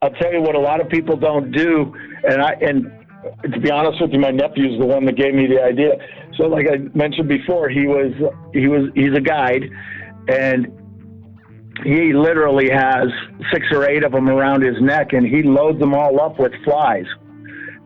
I'll 0.00 0.10
tell 0.10 0.32
you 0.32 0.40
what 0.40 0.54
a 0.54 0.60
lot 0.60 0.80
of 0.80 0.88
people 0.88 1.16
don't 1.16 1.50
do, 1.50 1.92
and 2.22 2.40
I 2.40 2.52
and 2.60 2.84
to 3.52 3.58
be 3.58 3.68
honest 3.68 4.00
with 4.00 4.12
you, 4.12 4.20
my 4.20 4.30
nephew's 4.30 4.78
the 4.78 4.86
one 4.86 5.04
that 5.06 5.16
gave 5.16 5.34
me 5.34 5.48
the 5.48 5.60
idea. 5.60 5.96
So, 6.36 6.44
like 6.44 6.66
I 6.70 6.76
mentioned 6.96 7.28
before, 7.28 7.68
he 7.68 7.88
was 7.88 8.12
he 8.52 8.68
was 8.68 8.90
he's 8.94 9.12
a 9.16 9.20
guide, 9.20 9.64
and 10.28 10.68
he 11.82 12.12
literally 12.12 12.70
has 12.70 13.08
six 13.52 13.66
or 13.72 13.90
eight 13.90 14.04
of 14.04 14.12
them 14.12 14.28
around 14.28 14.62
his 14.62 14.80
neck, 14.80 15.14
and 15.14 15.26
he 15.26 15.42
loads 15.42 15.80
them 15.80 15.94
all 15.94 16.20
up 16.20 16.38
with 16.38 16.52
flies, 16.64 17.06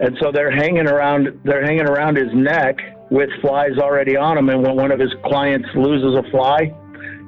and 0.00 0.14
so 0.20 0.30
they're 0.30 0.54
hanging 0.54 0.88
around 0.88 1.40
they're 1.44 1.64
hanging 1.64 1.88
around 1.88 2.18
his 2.18 2.34
neck 2.34 2.76
with 3.10 3.30
flies 3.40 3.79
already 3.79 4.18
on 4.18 4.36
them. 4.36 4.50
And 4.50 4.62
when 4.62 4.76
one 4.76 4.92
of 4.92 5.00
his 5.00 5.14
clients 5.24 5.68
loses 5.74 6.14
a 6.14 6.30
fly, 6.30 6.74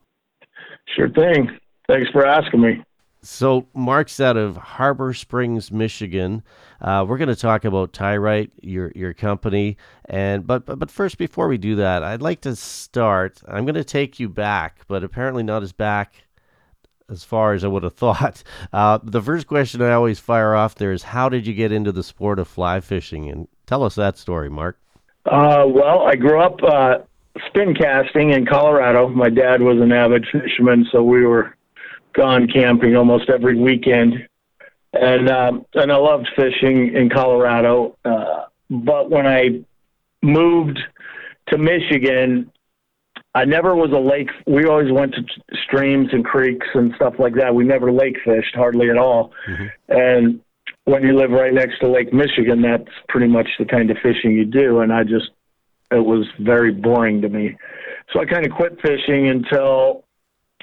Sure 0.97 1.09
thing. 1.09 1.57
Thanks 1.87 2.11
for 2.11 2.27
asking 2.27 2.61
me. 2.61 2.83
So, 3.27 3.67
Mark's 3.75 4.21
out 4.21 4.37
of 4.37 4.57
Harbor 4.57 5.13
Springs, 5.13 5.73
Michigan. 5.73 6.45
Uh, 6.81 7.05
we're 7.09 7.19
going 7.19 7.29
to 7.29 7.35
talk 7.35 7.65
about 7.65 7.93
Tyrite, 7.93 8.53
your 8.63 8.93
your 8.95 9.15
company, 9.15 9.79
and 10.05 10.47
but, 10.47 10.65
but 10.65 10.79
but 10.79 10.93
first, 10.93 11.19
before 11.19 11.49
we 11.49 11.59
do 11.59 11.75
that, 11.75 12.05
I'd 12.05 12.23
like 12.23 12.43
to 12.43 12.55
start. 12.55 13.43
I'm 13.49 13.65
going 13.65 13.75
to 13.75 13.83
take 13.83 14.21
you 14.21 14.29
back, 14.29 14.83
but 14.87 15.03
apparently 15.03 15.43
not 15.43 15.65
as 15.65 15.73
back 15.73 16.15
as 17.11 17.25
far 17.25 17.53
as 17.53 17.65
I 17.65 17.69
would 17.69 17.83
have 17.83 17.95
thought. 17.97 18.45
Uh, 18.73 19.01
the 19.03 19.21
first 19.21 19.49
question 19.49 19.83
I 19.83 19.93
always 19.93 20.21
fire 20.21 20.55
off 20.55 20.77
there 20.77 20.93
is, 20.93 21.03
how 21.03 21.29
did 21.29 21.49
you 21.49 21.53
get 21.53 21.73
into 21.73 21.91
the 21.91 22.05
sport 22.05 22.39
of 22.39 22.47
fly 22.47 22.79
fishing? 22.81 23.29
And 23.29 23.49
tell 23.67 23.83
us 23.83 23.97
that 23.97 24.19
story, 24.19 24.49
Mark. 24.49 24.79
Uh, 25.25 25.65
well, 25.67 26.03
I 26.07 26.15
grew 26.15 26.41
up 26.41 26.63
uh, 26.63 26.99
spin 27.49 27.75
casting 27.75 28.31
in 28.31 28.47
Colorado. 28.47 29.09
My 29.09 29.31
dad 29.31 29.63
was 29.63 29.81
an 29.81 29.91
avid 29.91 30.27
fisherman, 30.31 30.87
so 30.93 31.03
we 31.03 31.25
were 31.25 31.56
gone 32.17 32.49
camping 32.49 32.97
almost 32.97 33.29
every 33.29 33.59
weekend, 33.59 34.15
and 34.93 35.31
um, 35.31 35.67
and 35.75 35.93
I 35.93 35.97
loved 35.97 36.29
fishing 36.37 36.95
in 36.95 37.11
Colorado. 37.11 37.97
Uh, 38.05 38.45
but 38.71 39.11
when 39.11 39.27
I 39.27 39.61
moved 40.23 40.79
to 41.49 41.59
Michigan, 41.59 42.51
I 43.35 43.45
never 43.45 43.77
was 43.77 43.93
a 43.93 44.01
lake. 44.01 44.31
We 44.47 44.65
always 44.65 44.91
went 44.91 45.15
to 45.15 45.23
streams 45.65 46.09
and 46.13 46.25
creeks 46.25 46.67
and 46.75 46.93
stuff 46.97 47.15
like 47.19 47.35
that. 47.35 47.55
We 47.55 47.65
never 47.65 47.93
lake 47.93 48.17
fished 48.25 48.55
hardly 48.55 48.91
at 48.91 48.97
all. 48.97 49.33
Mm-hmm. 49.49 49.67
And 49.89 50.41
when 50.85 51.03
you 51.03 51.17
live 51.17 51.31
right 51.31 51.53
next 51.53 51.81
to 51.81 51.89
Lake 51.89 52.13
Michigan, 52.13 52.63
that's 52.63 52.89
pretty 53.09 53.27
much 53.27 53.49
the 53.59 53.65
kind 53.67 53.91
of 53.91 53.99
fishing 54.03 54.33
you 54.33 54.45
do. 54.45 54.81
And 54.81 54.93
I 54.93 55.05
just 55.05 55.31
it 55.91 56.05
was 56.05 56.27
very 56.41 56.73
boring 56.73 57.21
to 57.23 57.29
me. 57.29 57.57
So 58.13 58.21
I 58.21 58.25
kind 58.25 58.47
of 58.47 58.53
quit 58.53 58.81
fishing 58.81 59.29
until 59.29 60.05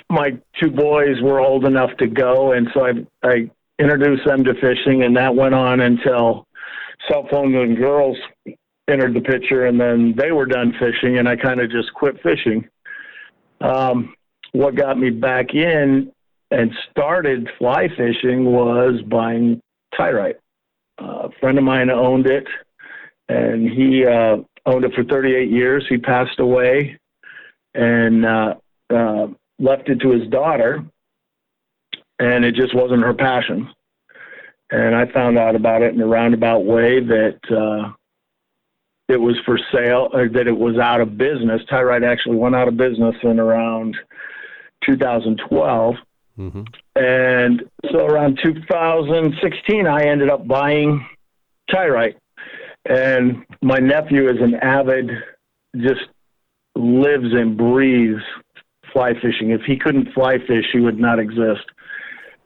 my 0.09 0.37
two 0.59 0.69
boys 0.69 1.21
were 1.21 1.39
old 1.39 1.65
enough 1.65 1.95
to 1.97 2.07
go, 2.07 2.51
and 2.53 2.67
so 2.73 2.85
I 2.85 2.91
I 3.23 3.51
introduced 3.79 4.25
them 4.25 4.43
to 4.43 4.53
fishing, 4.55 5.03
and 5.03 5.15
that 5.17 5.35
went 5.35 5.53
on 5.53 5.81
until 5.81 6.47
cell 7.09 7.27
phone 7.29 7.55
and 7.55 7.77
girls 7.77 8.17
entered 8.87 9.13
the 9.13 9.21
picture, 9.21 9.65
and 9.65 9.79
then 9.79 10.13
they 10.17 10.31
were 10.31 10.45
done 10.45 10.73
fishing, 10.79 11.17
and 11.17 11.27
I 11.27 11.35
kind 11.35 11.59
of 11.59 11.71
just 11.71 11.93
quit 11.93 12.21
fishing. 12.21 12.67
Um, 13.61 14.13
what 14.51 14.75
got 14.75 14.99
me 14.99 15.09
back 15.09 15.53
in 15.53 16.11
and 16.51 16.71
started 16.91 17.49
fly 17.57 17.87
fishing 17.87 18.45
was 18.45 19.01
buying 19.07 19.61
Tyrite. 19.97 20.37
Uh, 21.01 21.27
a 21.27 21.29
friend 21.39 21.57
of 21.57 21.63
mine 21.63 21.89
owned 21.89 22.27
it, 22.27 22.45
and 23.29 23.67
he 23.67 24.05
uh, 24.05 24.37
owned 24.65 24.85
it 24.85 24.93
for 24.93 25.03
38 25.03 25.49
years. 25.49 25.85
He 25.89 25.97
passed 25.97 26.39
away 26.39 26.99
and 27.73 28.25
uh, 28.25 28.55
uh, 28.89 29.27
left 29.63 29.89
it 29.89 29.99
to 30.01 30.11
his 30.11 30.27
daughter, 30.29 30.83
and 32.19 32.45
it 32.45 32.55
just 32.55 32.75
wasn't 32.75 33.03
her 33.03 33.13
passion. 33.13 33.69
And 34.69 34.95
I 34.95 35.11
found 35.11 35.37
out 35.37 35.55
about 35.55 35.81
it 35.81 35.93
in 35.93 36.01
a 36.01 36.07
roundabout 36.07 36.65
way 36.65 36.99
that 36.99 37.39
uh, 37.49 37.91
it 39.07 39.17
was 39.17 39.37
for 39.45 39.59
sale, 39.71 40.09
or 40.13 40.27
that 40.29 40.47
it 40.47 40.57
was 40.57 40.77
out 40.77 41.01
of 41.01 41.17
business. 41.17 41.61
Tyrite 41.69 42.03
actually 42.03 42.37
went 42.37 42.55
out 42.55 42.67
of 42.67 42.77
business 42.77 43.15
in 43.23 43.39
around 43.39 43.95
2012. 44.85 45.95
Mm-hmm. 46.39 46.63
And 46.95 47.63
so 47.91 48.05
around 48.05 48.39
2016, 48.43 49.87
I 49.87 50.03
ended 50.05 50.29
up 50.29 50.47
buying 50.47 51.05
Tyrite 51.69 52.17
and 52.85 53.45
my 53.61 53.79
nephew 53.79 54.29
is 54.29 54.41
an 54.41 54.55
avid, 54.55 55.09
just 55.77 56.01
lives 56.75 57.33
and 57.33 57.57
breathes 57.57 58.21
fly 58.93 59.13
fishing. 59.15 59.51
If 59.51 59.61
he 59.61 59.77
couldn't 59.77 60.13
fly 60.13 60.37
fish, 60.37 60.65
he 60.71 60.79
would 60.79 60.99
not 60.99 61.19
exist. 61.19 61.65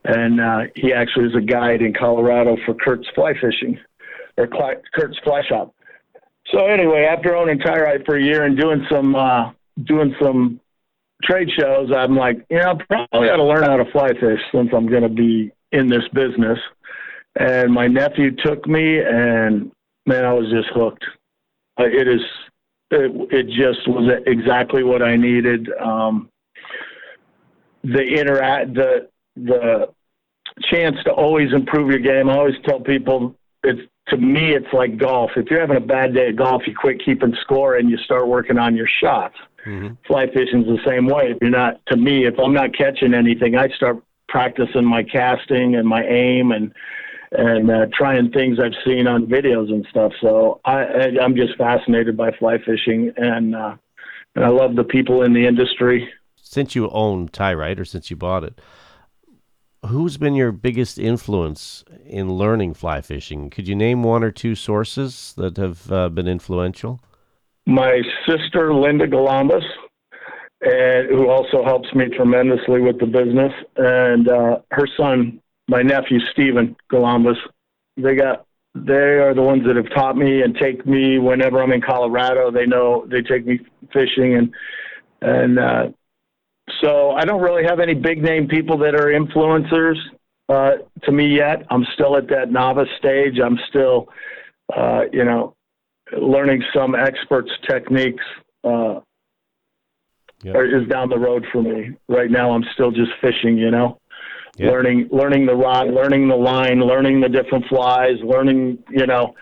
And 0.06 0.40
uh, 0.40 0.62
he 0.76 0.94
actually 0.94 1.26
is 1.26 1.36
a 1.36 1.42
guide 1.42 1.82
in 1.82 1.94
Colorado 1.94 2.56
for 2.66 2.74
Kirk's 2.74 3.08
Fly 3.14 3.34
Fishing, 3.34 3.78
or 4.38 4.48
Kirk's 4.48 5.18
Fly 5.24 5.42
Shop. 5.48 5.76
So 6.52 6.66
anyway, 6.68 7.04
after 7.04 7.36
owning 7.36 7.60
Tyrite 7.60 8.06
for 8.06 8.16
a 8.16 8.24
year 8.24 8.46
and 8.46 8.58
doing 8.58 8.86
some 8.90 9.16
uh, 9.16 9.52
doing 9.84 10.16
some 10.22 10.62
trade 11.24 11.50
shows, 11.60 11.92
I'm 11.94 12.16
like, 12.16 12.38
you 12.50 12.58
know, 12.58 12.78
I 12.90 13.06
probably 13.08 13.30
ought 13.30 13.38
to 13.38 13.44
learn 13.44 13.64
how 13.64 13.76
to 13.78 13.92
fly 13.92 14.10
fish 14.14 14.40
since 14.54 14.70
I'm 14.74 14.88
going 14.88 15.04
to 15.04 15.10
be 15.10 15.52
in 15.74 15.88
this 15.90 16.08
business. 16.14 16.60
And 17.38 17.74
my 17.74 17.88
nephew 17.88 18.32
took 18.32 18.66
me, 18.66 19.00
and 19.00 19.72
man, 20.06 20.26
I 20.26 20.34
was 20.34 20.50
just 20.50 20.70
hooked. 20.74 21.04
Uh, 21.80 21.84
it 21.84 22.08
is, 22.08 22.22
it, 22.92 23.12
it 23.32 23.48
just 23.48 23.88
was 23.88 24.10
exactly 24.26 24.84
what 24.84 25.02
I 25.02 25.18
needed. 25.18 25.70
Um, 25.80 26.30
the 27.94 28.04
interact, 28.04 28.74
the 28.74 29.10
the 29.36 29.90
chance 30.64 30.98
to 31.06 31.12
always 31.12 31.54
improve 31.54 31.90
your 31.90 32.00
game. 32.00 32.30
I 32.30 32.38
always 32.38 32.56
tell 32.66 32.80
people 32.80 33.36
it's 33.64 33.82
to 34.10 34.18
me 34.18 34.52
it's 34.52 34.72
like 34.74 34.98
golf. 34.98 35.32
If 35.36 35.50
you're 35.50 35.60
having 35.60 35.78
a 35.78 35.82
bad 35.82 36.14
day 36.14 36.30
at 36.30 36.36
golf, 36.36 36.64
you 36.66 36.76
quit 36.76 37.04
keeping 37.04 37.36
score 37.42 37.76
and 37.76 37.90
you 37.90 37.98
start 37.98 38.28
working 38.28 38.58
on 38.58 38.76
your 38.76 38.88
shots. 38.88 39.36
Mm-hmm. 39.66 39.96
Fly 40.06 40.28
fishing's 40.28 40.66
the 40.66 40.80
same 40.86 41.08
way. 41.08 41.32
If 41.32 41.38
you're 41.42 41.50
not, 41.50 41.86
to 41.88 41.98
me, 41.98 42.26
if 42.26 42.40
I'm 42.40 42.54
not 42.54 42.74
catching 42.74 43.14
anything, 43.14 43.58
I 43.58 43.68
start 43.70 44.02
practicing 44.30 44.86
my 44.86 45.04
casting 45.04 45.76
and 45.76 45.88
my 45.88 46.04
aim 46.04 46.52
and 46.52 46.74
and 47.34 47.70
uh, 47.70 47.86
trying 47.94 48.32
things 48.32 48.58
I've 48.60 48.76
seen 48.86 49.06
on 49.06 49.26
videos 49.26 49.70
and 49.70 49.86
stuff. 49.90 50.14
So 50.22 50.62
I, 50.64 50.84
I 50.84 51.24
am 51.26 51.36
just 51.36 51.58
fascinated 51.58 52.16
by 52.16 52.32
fly 52.32 52.58
fishing, 52.60 53.12
and 53.18 53.54
uh, 53.54 53.76
and 54.36 54.46
I 54.46 54.50
love 54.50 54.76
the 54.76 54.86
people 54.86 55.24
in 55.24 55.34
the 55.34 55.46
industry. 55.46 56.10
Since 56.48 56.76
you 56.76 56.90
own 56.90 57.28
Tyrite, 57.28 57.80
or 57.80 57.86
since 57.86 58.10
you 58.10 58.16
bought 58.16 58.44
it, 58.44 58.60
who's 59.86 60.18
been 60.18 60.36
your 60.36 60.52
biggest 60.52 60.98
influence 60.98 61.84
in 62.06 62.34
learning 62.34 62.74
fly 62.74 63.02
fishing? 63.02 63.50
Could 63.50 63.68
you 63.68 63.76
name 63.76 64.04
one 64.04 64.24
or 64.24 64.32
two 64.32 64.56
sources 64.56 65.34
that 65.38 65.58
have 65.58 65.92
uh, 65.92 66.10
been 66.10 66.28
influential? 66.28 67.00
My 67.66 68.02
sister 68.28 68.74
Linda 68.74 69.08
Galambos, 69.08 69.66
and 70.62 71.10
who 71.10 71.30
also 71.30 71.64
helps 71.64 71.94
me 71.94 72.08
tremendously 72.10 72.82
with 72.82 73.00
the 73.00 73.06
business, 73.06 73.52
and 73.76 74.30
uh, 74.30 74.60
her 74.72 74.88
son 74.98 75.42
my 75.68 75.82
nephew 75.82 76.20
Stephen 76.32 76.76
Galambos. 76.92 77.38
They 77.98 78.16
got 78.16 78.46
they 78.74 78.94
are 78.94 79.34
the 79.34 79.42
ones 79.42 79.64
that 79.66 79.76
have 79.76 79.90
taught 79.96 80.18
me 80.18 80.42
and 80.44 80.56
take 80.56 80.86
me 80.86 81.18
whenever 81.18 81.62
I'm 81.62 81.72
in 81.72 81.82
Colorado. 81.82 82.52
They 82.52 82.66
know 82.66 83.06
they 83.10 83.22
take 83.22 83.46
me 83.46 83.60
fishing 83.92 84.36
and 84.36 84.54
and 85.22 85.60
uh, 85.60 85.90
so 86.82 87.12
I 87.12 87.26
don't 87.26 87.42
really 87.42 87.64
have 87.64 87.80
any 87.80 87.94
big 87.94 88.22
name 88.22 88.48
people 88.48 88.78
that 88.80 88.96
are 88.96 89.08
influencers 89.08 89.96
uh, 90.50 90.72
to 91.04 91.12
me 91.12 91.36
yet. 91.36 91.66
I'm 91.70 91.86
still 91.94 92.18
at 92.18 92.28
that 92.30 92.52
novice 92.52 92.90
stage. 92.98 93.40
I'm 93.44 93.58
still, 93.70 94.08
uh, 94.76 95.02
you 95.12 95.24
know, 95.24 95.56
learning 96.18 96.64
some 96.74 96.96
experts' 96.96 97.52
techniques. 97.70 98.24
Uh, 98.64 99.02
Yep. 100.44 100.56
Is 100.56 100.88
down 100.88 101.10
the 101.10 101.18
road 101.18 101.48
for 101.52 101.64
me. 101.64 101.98
Right 102.08 102.30
now, 102.30 102.52
I'm 102.52 102.64
still 102.76 102.92
just 102.92 103.10
fishing. 103.20 103.58
You 103.58 103.72
know, 103.72 104.00
Yep. 104.58 104.72
learning 104.72 105.10
learning 105.12 105.46
the 105.48 105.56
rod, 105.56 105.88
learning 105.92 106.28
the 106.28 106.36
line, 106.36 106.80
learning 106.80 107.22
the 107.22 107.28
different 107.28 107.66
flies, 107.66 108.20
learning 108.24 108.78
you 108.92 109.08
know, 109.08 109.34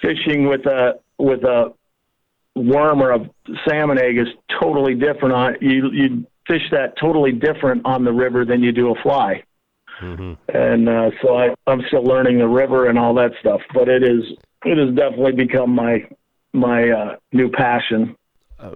fishing 0.00 0.46
with 0.48 0.64
a 0.66 1.00
with 1.18 1.42
a 1.42 1.72
worm 2.54 3.02
or 3.02 3.12
a 3.12 3.30
salmon 3.68 3.98
egg 3.98 4.16
is 4.18 4.28
totally 4.60 4.94
different 4.94 5.34
on 5.34 5.56
you 5.60 5.90
you 5.92 6.26
fish 6.48 6.62
that 6.72 6.94
totally 6.98 7.32
different 7.32 7.82
on 7.84 8.04
the 8.04 8.12
river 8.12 8.44
than 8.44 8.62
you 8.62 8.72
do 8.72 8.90
a 8.90 9.02
fly 9.02 9.42
hmm 9.98 10.34
and 10.54 10.88
uh, 10.88 11.10
so 11.20 11.36
I, 11.36 11.54
I'm 11.66 11.82
still 11.88 12.04
learning 12.04 12.38
the 12.38 12.48
river 12.48 12.88
and 12.88 12.98
all 12.98 13.14
that 13.14 13.32
stuff. 13.40 13.60
But 13.74 13.88
it 13.88 14.02
is 14.02 14.22
it 14.64 14.78
has 14.78 14.94
definitely 14.94 15.32
become 15.32 15.74
my 15.74 16.08
my 16.52 16.90
uh, 16.90 17.16
new 17.32 17.50
passion. 17.50 18.16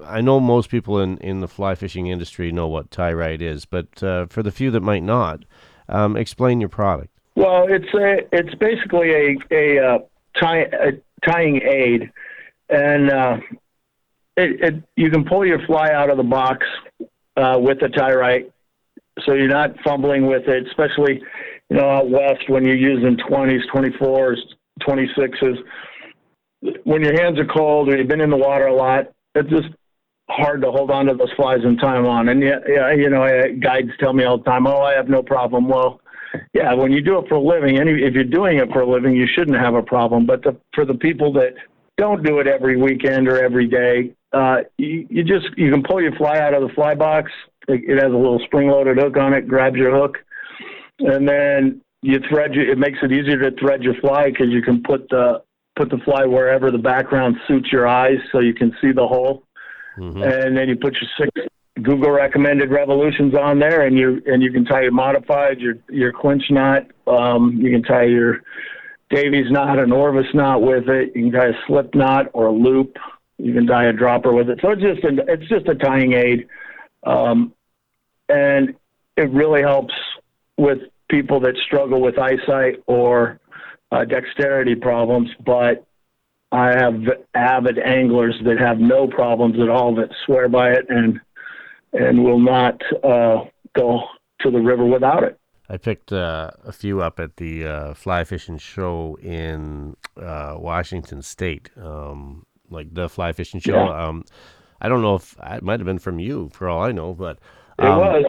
I 0.05 0.21
know 0.21 0.39
most 0.39 0.71
people 0.71 1.01
in, 1.01 1.19
in 1.19 1.41
the 1.41 1.49
fly 1.49 1.75
fishing 1.75 2.07
industry 2.07 2.53
know 2.53 2.69
what 2.69 2.91
tie 2.91 3.11
Tyrite 3.11 3.43
is, 3.43 3.65
but 3.65 4.03
uh, 4.03 4.27
for 4.27 4.43
the 4.43 4.53
few 4.53 4.71
that 4.71 4.81
might 4.81 5.03
not, 5.03 5.45
um, 5.89 6.17
explain 6.17 6.61
your 6.61 6.69
product. 6.69 7.11
Well, 7.35 7.67
it's 7.69 7.93
a 7.95 8.19
it's 8.33 8.55
basically 8.57 9.11
a 9.11 9.37
a, 9.51 9.79
uh, 9.85 9.99
tie, 10.41 10.63
a 10.73 10.93
tying 11.25 11.63
aid, 11.63 12.13
and 12.69 13.11
uh, 13.11 13.37
it, 14.37 14.61
it 14.61 14.83
you 14.97 15.11
can 15.11 15.25
pull 15.25 15.45
your 15.45 15.65
fly 15.67 15.91
out 15.91 16.11
of 16.11 16.17
the 16.17 16.23
box 16.23 16.67
uh, 17.37 17.58
with 17.58 17.81
the 17.81 17.88
Tyrite, 17.88 18.50
so 19.25 19.34
you're 19.34 19.49
not 19.49 19.75
fumbling 19.84 20.26
with 20.26 20.49
it, 20.49 20.67
especially 20.67 21.23
you 21.70 21.76
know 21.76 21.88
out 21.88 22.11
west 22.11 22.49
when 22.49 22.64
you're 22.64 22.76
using 22.76 23.17
20s, 23.17 23.61
24s, 23.75 24.37
26s. 24.81 25.58
When 26.84 27.02
your 27.02 27.20
hands 27.20 27.38
are 27.38 27.46
cold 27.46 27.88
or 27.88 27.96
you've 27.96 28.08
been 28.08 28.20
in 28.20 28.31
the 28.31 28.37
water 28.37 28.67
a 28.67 28.75
lot, 28.75 29.12
it's 29.34 29.50
just 29.50 29.69
hard 30.31 30.62
to 30.62 30.70
hold 30.70 30.90
on 30.90 31.06
to 31.06 31.14
those 31.14 31.32
flies 31.37 31.58
in 31.64 31.76
time 31.76 32.06
on. 32.06 32.29
And 32.29 32.43
yeah, 32.43 32.58
yeah, 32.69 32.93
you 32.93 33.11
know, 33.11 33.23
I- 33.23 33.50
guides 33.52 33.90
tell 33.99 34.12
me 34.12 34.25
all 34.25 34.38
the 34.38 34.44
time, 34.44 34.67
"Oh, 34.67 34.81
I 34.81 34.94
have 34.94 35.08
no 35.08 35.23
problem." 35.23 35.69
Well, 35.69 36.00
yeah, 36.55 36.73
when 36.73 36.93
you 36.93 37.02
do 37.02 37.19
it 37.19 37.29
for 37.29 37.34
a 37.34 37.40
living, 37.40 37.79
any 37.79 38.02
if 38.02 38.14
you're 38.14 38.25
doing 38.25 38.58
it 38.58 38.70
for 38.73 38.82
a 38.82 38.87
living, 38.87 39.14
you 39.14 39.26
shouldn't 39.26 39.58
have 39.58 39.75
a 39.75 39.82
problem. 39.82 40.26
But 40.26 40.43
the, 40.43 40.56
for 40.75 40.84
the 40.84 40.94
people 40.94 41.32
that 41.34 41.55
don't 41.97 42.25
do 42.25 42.39
it 42.41 42.47
every 42.47 42.77
weekend 42.77 43.29
or 43.29 43.43
every 43.43 43.67
day, 43.67 44.15
uh, 44.33 44.59
you, 44.79 45.06
you 45.11 45.25
just 45.25 45.47
you 45.56 45.71
can 45.71 45.83
pull 45.83 46.00
your 46.00 46.15
fly 46.17 46.39
out 46.39 46.55
of 46.55 46.67
the 46.67 46.75
fly 46.75 46.94
box. 46.94 47.31
It, 47.69 47.83
it 47.89 48.03
has 48.03 48.12
a 48.12 48.17
little 48.17 48.41
spring-loaded 48.47 48.99
hook 48.99 49.17
on 49.17 49.35
it. 49.35 49.47
Grabs 49.47 49.77
your 49.77 49.94
hook, 49.94 50.19
and 51.00 51.29
then 51.29 51.81
you 52.03 52.19
thread. 52.29 52.55
Your, 52.55 52.71
it 52.71 52.79
makes 52.79 52.99
it 53.03 53.12
easier 53.12 53.39
to 53.50 53.56
thread 53.59 53.83
your 53.83 53.94
fly 54.00 54.31
because 54.31 54.49
you 54.49 54.62
can 54.62 54.83
put 54.83 55.09
the 55.11 55.43
put 55.77 55.91
the 55.91 55.99
fly 56.05 56.25
wherever 56.25 56.71
the 56.71 56.79
background 56.79 57.37
suits 57.47 57.73
your 57.73 57.87
eyes, 57.87 58.19
so 58.31 58.41
you 58.41 58.55
can 58.55 58.75
see 58.81 58.93
the 58.93 59.06
hole 59.06 59.44
hmm 59.94 60.23
and 60.23 60.56
then 60.56 60.69
you 60.69 60.77
put 60.77 60.94
your 60.94 61.11
six 61.19 61.49
Google 61.83 62.11
recommended 62.11 62.71
revolutions 62.71 63.35
on 63.35 63.59
there, 63.59 63.87
and 63.87 63.97
you 63.99 64.23
and 64.27 64.43
you 64.43 64.53
can 64.53 64.65
tie 64.65 64.83
your 64.83 64.93
modified, 64.93 65.59
your 65.59 65.75
your 65.89 66.12
clinch 66.12 66.44
knot. 66.50 66.87
Um, 67.06 67.59
you 67.61 67.71
can 67.71 67.83
tie 67.83 68.05
your 68.05 68.43
Davy's 69.12 69.50
knot, 69.50 69.79
an 69.79 69.93
Orvis 69.93 70.32
knot 70.32 70.62
with 70.62 70.88
it. 70.88 71.14
You 71.14 71.31
can 71.31 71.32
tie 71.32 71.49
a 71.49 71.67
slip 71.67 71.94
knot 71.94 72.26
or 72.32 72.47
a 72.47 72.53
loop. 72.53 72.97
You 73.37 73.53
can 73.53 73.67
tie 73.67 73.87
a 73.87 73.93
dropper 73.93 74.32
with 74.32 74.49
it. 74.49 74.59
So 74.62 74.70
it's 74.70 74.81
just 74.81 75.05
a, 75.05 75.31
it's 75.31 75.49
just 75.49 75.69
a 75.69 75.75
tying 75.75 76.14
aid, 76.14 76.49
um, 77.05 77.53
and 78.29 78.75
it 79.17 79.31
really 79.31 79.61
helps 79.61 79.93
with 80.56 80.79
people 81.11 81.41
that 81.41 81.56
struggle 81.67 82.00
with 82.00 82.19
eyesight 82.19 82.82
or 82.87 83.38
uh, 83.91 84.05
dexterity 84.05 84.76
problems. 84.76 85.29
But 85.44 85.85
I 86.50 86.69
have 86.69 87.03
avid 87.35 87.79
anglers 87.79 88.35
that 88.44 88.58
have 88.58 88.79
no 88.79 89.06
problems 89.08 89.61
at 89.61 89.69
all 89.69 89.94
that 89.97 90.11
swear 90.25 90.49
by 90.49 90.70
it 90.70 90.87
and 90.88 91.20
and 91.93 92.25
will 92.25 92.41
not 92.41 92.81
uh, 93.05 93.44
go 93.76 94.05
to 94.41 94.50
the 94.50 94.61
river 94.61 94.87
without 94.87 95.25
it. 95.25 95.38
I 95.73 95.79
picked 95.79 96.13
uh, 96.13 96.51
a 96.67 96.71
few 96.73 97.01
up 97.01 97.19
at 97.19 97.39
the 97.39 97.67
uh, 97.67 97.95
fly 97.95 98.25
fishing 98.25 98.59
show 98.59 99.17
in 99.23 99.97
uh, 100.21 100.57
Washington 100.59 101.23
State, 101.23 101.71
um, 101.83 102.45
like 102.69 102.93
the 102.93 103.09
fly 103.09 103.33
fishing 103.33 103.59
show. 103.59 103.87
Yeah. 103.87 104.07
Um, 104.07 104.27
I 104.83 104.91
don't 104.91 105.01
know 105.01 105.15
if 105.15 105.35
it 105.43 105.63
might 105.63 105.81
have 105.81 105.87
been 105.87 105.99
from 105.99 106.19
you, 106.19 106.51
for 106.53 106.69
all 106.69 106.83
I 106.83 106.93
know, 106.93 107.15
but 107.15 107.39
It 107.79 107.87
um, 107.87 107.99
was. 108.01 108.25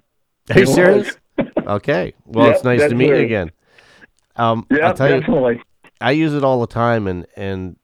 Are 0.52 0.56
you 0.56 0.62
It 0.62 0.68
was. 0.68 0.76
serious? 0.76 1.18
okay. 1.68 2.14
Well, 2.26 2.48
Yeah, 2.48 2.54
it's 2.54 2.64
nice 2.64 2.90
to 2.90 2.96
meet 2.96 3.10
you 3.10 3.16
again. 3.16 3.52
Um, 4.38 4.66
Yeah, 4.72 4.88
I'll 4.88 4.94
tell 4.94 5.10
you, 5.14 5.20
definitely. 5.20 5.62
I 6.00 6.12
use 6.12 6.34
it 6.34 6.46
all 6.46 6.62
the 6.62 6.68
time, 6.68 7.08
and 7.08 7.28
and 7.36 7.76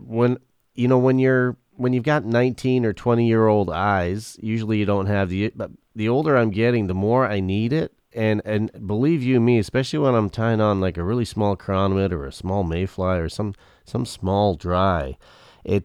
when 0.00 0.38
you 0.74 0.88
know 0.88 0.98
when 0.98 1.20
you're 1.20 1.56
when 1.76 1.92
you've 1.92 2.02
got 2.04 2.24
19 2.24 2.84
or 2.84 2.92
20 2.92 3.24
year 3.28 3.46
old 3.46 3.70
eyes, 3.70 4.36
usually 4.42 4.78
you 4.78 4.84
don't 4.84 5.06
have 5.06 5.28
the. 5.28 5.52
But 5.54 5.70
the 5.94 6.08
older 6.08 6.36
I'm 6.36 6.50
getting, 6.50 6.88
the 6.88 6.94
more 6.94 7.24
I 7.26 7.38
need 7.38 7.72
it, 7.72 7.92
and 8.16 8.42
and 8.44 8.70
believe 8.86 9.22
you 9.22 9.40
me, 9.40 9.58
especially 9.58 9.98
when 10.00 10.14
I'm 10.14 10.30
tying 10.30 10.60
on 10.60 10.80
like 10.80 10.96
a 10.96 11.02
really 11.04 11.24
small 11.24 11.56
chronomid 11.56 12.12
or 12.12 12.24
a 12.26 12.32
small 12.32 12.64
mayfly 12.64 13.18
or 13.18 13.28
some 13.28 13.54
some 13.84 14.04
small 14.04 14.54
dry, 14.54 15.16
it 15.64 15.84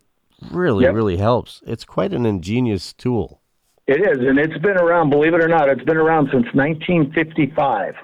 really 0.51 0.85
Yep. 0.85 0.93
really 0.95 1.17
helps. 1.17 1.61
It's 1.67 1.83
quite 1.85 2.13
an 2.13 2.25
ingenious 2.25 2.93
tool. 2.93 3.41
It 3.87 3.99
is, 3.99 4.25
and 4.25 4.39
it's 4.39 4.57
been 4.59 4.77
around. 4.77 5.09
Believe 5.09 5.33
it 5.33 5.43
or 5.43 5.47
not, 5.49 5.67
it's 5.69 5.83
been 5.83 5.97
around 5.97 6.29
since 6.31 6.45
1955. 6.53 7.95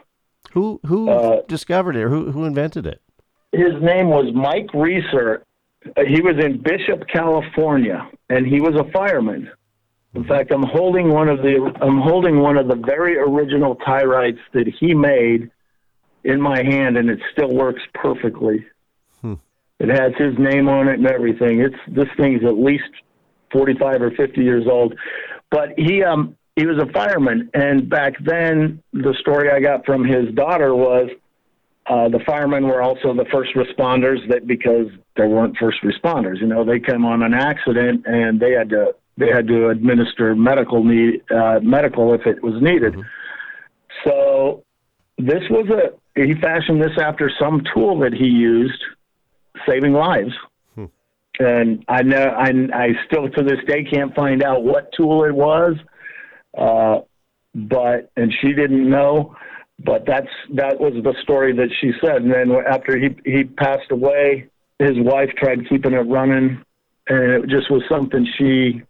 Who 0.51 0.79
who 0.85 1.09
Uh, 1.09 1.41
discovered 1.47 1.95
it? 1.95 2.03
Or 2.03 2.09
who 2.09 2.31
who 2.31 2.45
invented 2.45 2.85
it? 2.85 3.01
His 3.53 3.74
name 3.81 4.09
was 4.09 4.31
Mike 4.33 4.68
Reeser. 4.74 5.44
He 6.06 6.21
was 6.21 6.35
in 6.44 6.62
Bishop, 6.62 7.07
California, 7.07 8.09
and 8.29 8.45
he 8.45 8.59
was 8.59 8.75
a 8.75 8.83
fireman. 8.91 9.50
In 10.13 10.24
fact, 10.24 10.51
I'm 10.51 10.63
holding 10.63 11.09
one 11.12 11.30
of 11.30 11.39
the 11.39 11.71
I'm 11.81 12.00
holding 12.01 12.39
one 12.39 12.57
of 12.57 12.68
the 12.68 12.75
very 12.75 13.18
original 13.18 13.75
Tyrites 13.75 14.39
that 14.54 14.68
he 14.80 14.94
made 14.94 15.51
in 16.24 16.42
my 16.42 16.63
hand, 16.63 16.98
and 16.98 17.09
it 17.09 17.19
still 17.31 17.54
works 17.54 17.81
perfectly. 17.94 18.65
Hmm. 19.21 19.36
It 19.80 19.89
has 19.89 20.13
his 20.18 20.38
name 20.39 20.68
on 20.69 20.88
it 20.88 21.00
and 21.00 21.07
everything. 21.07 21.62
It's 21.62 21.75
this 21.88 22.07
thing's 22.18 22.44
at 22.44 22.57
least 22.57 22.89
45 23.51 24.01
or 24.01 24.12
50 24.12 24.42
years 24.42 24.65
old, 24.68 24.95
but 25.51 25.69
he 25.77 26.04
um 26.04 26.36
he 26.56 26.65
was 26.65 26.81
a 26.81 26.92
fireman, 26.92 27.51
and 27.53 27.88
back 27.88 28.13
then 28.24 28.82
the 28.93 29.13
story 29.20 29.51
I 29.51 29.60
got 29.60 29.86
from 29.86 30.03
his 30.03 30.34
daughter 30.34 30.74
was 30.74 31.10
uh, 31.86 32.10
the 32.10 32.20
firemen 32.25 32.63
were 32.63 32.82
also 32.82 33.13
the 33.13 33.25
first 33.32 33.51
responders 33.55 34.27
that 34.29 34.48
because 34.48 34.88
there 35.15 35.27
weren't 35.27 35.55
first 35.58 35.77
responders, 35.84 36.41
you 36.41 36.48
know, 36.48 36.65
they 36.65 36.79
came 36.79 37.05
on 37.05 37.24
an 37.24 37.34
accident 37.34 38.05
and 38.05 38.39
they 38.39 38.51
had 38.51 38.70
to 38.72 38.93
they 39.17 39.27
had 39.27 39.47
to 39.47 39.69
administer 39.69 40.36
medical 40.36 40.83
need 40.83 41.24
uh, 41.31 41.59
medical 41.62 42.13
if 42.13 42.25
it 42.25 42.41
was 42.43 42.62
needed. 42.62 42.95
So 44.03 44.63
this 45.17 45.43
was 45.50 45.67
a 45.69 46.21
he 46.21 46.33
fashioned 46.36 46.81
this 46.81 46.97
after 47.00 47.31
some 47.39 47.63
tool 47.74 48.00
that 48.00 48.13
he 48.13 48.27
used, 48.27 48.81
saving 49.67 49.93
lives. 49.93 50.33
Hmm. 50.75 50.86
And 51.39 51.83
I 51.88 52.03
know 52.03 52.24
I 52.24 52.51
I 52.74 52.89
still 53.07 53.29
to 53.29 53.43
this 53.43 53.59
day 53.67 53.83
can't 53.83 54.13
find 54.15 54.43
out 54.43 54.63
what 54.63 54.91
tool 54.95 55.24
it 55.24 55.33
was, 55.33 55.75
uh, 56.57 57.00
but 57.55 58.12
and 58.15 58.33
she 58.41 58.53
didn't 58.53 58.89
know 58.89 59.36
but 59.83 60.05
that's 60.07 60.29
that 60.55 60.79
was 60.79 60.93
the 61.03 61.13
story 61.21 61.53
that 61.53 61.69
she 61.79 61.91
said. 62.03 62.24
And 62.24 62.33
then 62.33 62.51
after 62.67 62.97
he 62.97 63.15
he 63.25 63.43
passed 63.43 63.91
away, 63.91 64.47
his 64.79 64.95
wife 64.97 65.29
tried 65.38 65.67
keeping 65.69 65.93
it 65.93 66.07
running, 66.07 66.63
and 67.07 67.43
it 67.43 67.50
just 67.50 67.69
was 67.69 67.83
something 67.89 68.27
she 68.38 68.81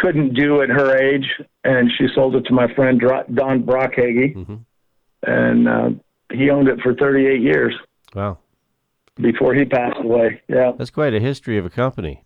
couldn't 0.00 0.34
do 0.34 0.62
at 0.62 0.68
her 0.68 0.96
age. 0.96 1.26
And 1.64 1.90
she 1.96 2.06
sold 2.14 2.34
it 2.36 2.42
to 2.46 2.54
my 2.54 2.72
friend 2.74 3.00
Don 3.34 3.62
Brockhage, 3.62 4.34
hmm 4.34 4.56
and 5.24 5.68
uh, 5.68 5.90
he 6.32 6.48
owned 6.48 6.68
it 6.68 6.78
for 6.80 6.94
38 6.94 7.42
years 7.42 7.74
Wow, 8.14 8.38
before 9.16 9.52
he 9.52 9.64
passed 9.64 9.98
away. 9.98 10.40
Yeah. 10.48 10.72
that's 10.78 10.90
quite 10.90 11.12
a 11.12 11.18
history 11.18 11.58
of 11.58 11.66
a 11.66 11.70
company. 11.70 12.22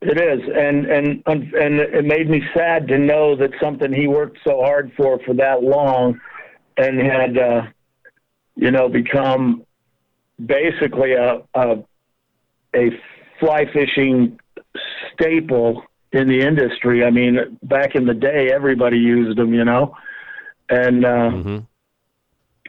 It 0.00 0.20
is, 0.20 0.40
and 0.54 0.86
and 0.86 1.22
and 1.26 1.80
it 1.80 2.04
made 2.04 2.28
me 2.30 2.42
sad 2.54 2.86
to 2.88 2.98
know 2.98 3.34
that 3.36 3.50
something 3.60 3.92
he 3.92 4.06
worked 4.06 4.38
so 4.44 4.60
hard 4.60 4.92
for 4.96 5.18
for 5.26 5.34
that 5.34 5.62
long, 5.62 6.20
and 6.76 7.00
had, 7.00 7.38
uh, 7.38 7.62
you 8.54 8.70
know, 8.70 8.88
become 8.88 9.64
basically 10.44 11.14
a 11.14 11.42
a, 11.54 11.76
a 12.76 12.90
fly 13.40 13.64
fishing 13.72 14.38
staple 15.12 15.82
in 16.14 16.28
the 16.28 16.40
industry. 16.40 17.04
I 17.04 17.10
mean, 17.10 17.58
back 17.62 17.94
in 17.94 18.06
the 18.06 18.14
day, 18.14 18.50
everybody 18.54 18.96
used 18.96 19.36
them, 19.36 19.52
you 19.52 19.64
know, 19.64 19.94
and 20.70 21.04
uh, 21.04 21.30
hmm 21.30 21.58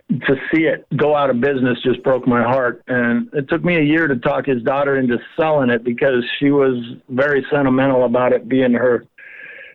to 0.09 0.35
see 0.53 0.63
it 0.65 0.85
go 0.95 1.15
out 1.15 1.31
of 1.31 1.41
business 1.41 1.79
just 1.83 2.03
broke 2.03 2.27
my 2.27 2.43
heart. 2.43 2.83
And 2.87 3.27
it 3.33 3.49
took 3.49 3.63
me 3.63 3.77
a 3.77 3.81
year 3.81 4.07
to 4.07 4.15
talk 4.15 4.45
his 4.45 4.61
daughter 4.61 4.97
into 4.97 5.17
selling 5.35 5.71
it 5.71 5.83
because 5.83 6.23
she 6.39 6.51
was 6.51 6.75
very 7.09 7.45
sentimental 7.51 8.05
about 8.05 8.31
it 8.31 8.47
being 8.47 8.73
her 8.73 9.05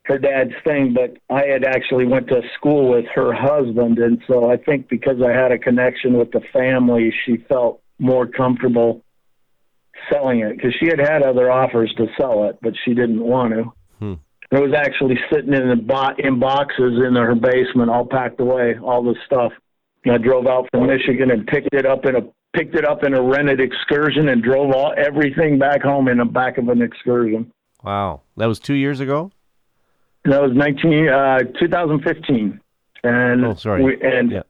her 0.05 0.19
dad's 0.19 0.55
thing, 0.65 0.95
but 0.95 1.19
I 1.33 1.47
had 1.47 1.63
actually 1.63 2.07
went 2.07 2.27
to 2.29 2.41
school 2.57 2.89
with 2.89 3.05
her 3.15 3.33
husband, 3.33 3.99
and 3.99 4.21
so 4.27 4.51
I 4.51 4.57
think 4.57 4.89
because 4.89 5.23
I 5.23 5.31
had 5.31 5.53
a 5.53 5.59
connection 5.59 6.15
with 6.15 6.33
the 6.33 6.41
family, 6.53 7.15
she 7.25 7.37
felt 7.49 7.81
more 7.99 8.27
comfortable 8.27 9.03
selling 10.13 10.41
it 10.41 10.57
because 10.57 10.75
she 10.79 10.87
had 10.87 10.99
had 10.99 11.23
other 11.23 11.51
offers 11.51 11.93
to 11.97 12.07
sell 12.19 12.45
it, 12.49 12.59
but 12.63 12.73
she 12.85 12.95
didn't 12.95 13.21
want 13.23 13.53
to. 13.55 13.73
Hmm. 13.99 14.15
It 14.53 14.61
was 14.61 14.73
actually 14.77 15.19
sitting 15.33 15.53
in 15.55 15.69
the 15.69 15.77
bo- 15.77 16.15
in 16.19 16.39
boxes 16.41 17.01
in 17.07 17.15
her 17.15 17.35
basement, 17.35 17.91
all 17.91 18.05
packed 18.07 18.41
away, 18.41 18.77
all 18.83 19.03
the 19.03 19.15
stuff. 19.27 19.53
And 20.05 20.15
I 20.15 20.19
drove 20.19 20.47
out 20.47 20.67
from 20.73 20.87
Michigan 20.87 21.31
and 21.31 21.47
picked 21.47 21.73
it 21.75 21.87
up 21.87 22.05
in 22.07 22.17
a 22.17 22.21
picked 22.53 22.75
it 22.75 22.85
up 22.85 23.05
in 23.05 23.15
a 23.15 23.23
rented 23.23 23.61
excursion 23.61 24.29
and 24.29 24.43
drove 24.43 24.73
all 24.75 24.93
everything 24.97 25.57
back 25.59 25.83
home 25.83 26.09
in 26.09 26.19
the 26.19 26.25
back 26.25 26.59
of 26.59 26.69
an 26.69 26.83
excursion. 26.83 27.53
Wow, 27.85 28.23
that 28.39 28.47
was 28.47 28.59
two 28.59 28.75
years 28.75 28.99
ago. 28.99 29.31
That 30.25 30.43
was 30.43 30.51
19, 30.55 31.09
uh, 31.09 31.39
2015. 31.61 32.61
And 33.05 33.45
Oh, 33.47 33.55
sorry. 33.55 33.85
We, 33.85 34.01
and 34.03 34.33
Yeah. 34.33 34.43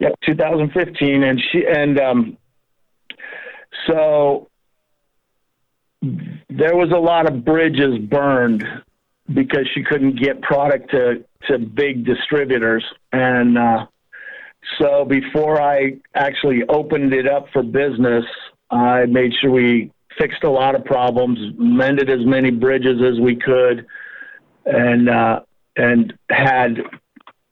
yeah, 0.00 0.08
2015. 0.26 1.22
And 1.22 1.40
she, 1.52 1.64
and, 1.66 1.98
um, 2.00 2.36
so 3.86 4.48
there 6.50 6.76
was 6.76 6.90
a 6.94 6.98
lot 6.98 7.30
of 7.30 7.44
bridges 7.44 7.98
burned 7.98 8.64
because 9.32 9.68
she 9.74 9.82
couldn't 9.82 10.20
get 10.20 10.42
product 10.42 10.90
to, 10.90 11.24
to 11.48 11.58
big 11.58 12.04
distributors. 12.04 12.84
And, 13.12 13.58
uh, 13.58 13.86
so 14.80 15.04
before 15.04 15.60
I 15.60 15.98
actually 16.14 16.62
opened 16.68 17.12
it 17.12 17.28
up 17.28 17.46
for 17.52 17.62
business, 17.62 18.24
I 18.70 19.06
made 19.06 19.32
sure 19.40 19.50
we 19.50 19.92
fixed 20.18 20.42
a 20.44 20.50
lot 20.50 20.74
of 20.74 20.84
problems, 20.84 21.38
mended 21.58 22.10
as 22.10 22.24
many 22.24 22.50
bridges 22.50 23.00
as 23.02 23.20
we 23.20 23.36
could, 23.36 23.86
and 24.64 25.08
uh, 25.08 25.40
and 25.76 26.14
had 26.30 26.78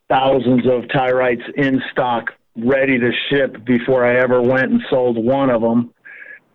thousands 0.09 0.67
of 0.67 0.85
Tyrites 0.85 1.43
in 1.57 1.83
stock 1.91 2.31
ready 2.57 2.99
to 2.99 3.11
ship 3.31 3.65
before 3.65 4.05
I 4.07 4.21
ever 4.21 4.41
went 4.41 4.71
and 4.71 4.81
sold 4.91 5.23
one 5.23 5.51
of 5.51 5.63
them 5.63 5.92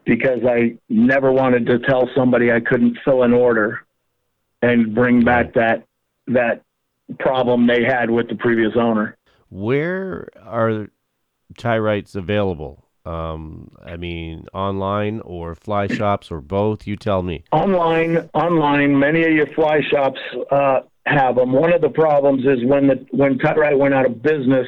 because 0.08 0.40
I 0.48 0.78
never 0.90 1.32
wanted 1.32 1.66
to 1.68 1.80
tell 1.80 2.10
somebody 2.16 2.52
I 2.52 2.62
couldn't 2.62 2.98
fill 3.04 3.24
an 3.24 3.34
order 3.34 3.82
and 4.62 4.96
bring 4.96 5.24
back 5.24 5.54
that 5.54 5.86
that 6.28 6.64
problem 7.20 7.68
they 7.68 7.84
had 7.84 8.10
with 8.10 8.30
the 8.30 8.36
previous 8.36 8.74
owner. 8.76 9.18
Where 9.50 10.30
are 10.44 10.88
Tyrites 11.56 12.16
available? 12.16 12.86
Um, 13.06 13.72
I 13.86 13.96
mean, 13.96 14.48
online 14.54 15.22
or 15.22 15.56
fly 15.56 15.88
shops 15.94 16.32
or 16.32 16.42
both? 16.42 16.88
You 16.88 16.96
tell 16.96 17.22
me. 17.22 17.44
Online, 17.52 18.30
online, 18.34 18.98
many 18.98 19.24
of 19.24 19.32
your 19.32 19.48
fly 19.48 19.82
shops 19.90 20.20
uh, 20.52 20.82
have 21.06 21.36
them. 21.36 21.54
One 21.54 21.74
of 21.74 21.82
the 21.82 21.90
problems 21.90 22.44
is 22.46 22.66
when 22.66 22.88
the 22.88 23.06
when 23.12 23.38
Tyrite 23.38 23.78
went 23.78 23.94
out 23.94 24.06
of 24.06 24.22
business, 24.22 24.68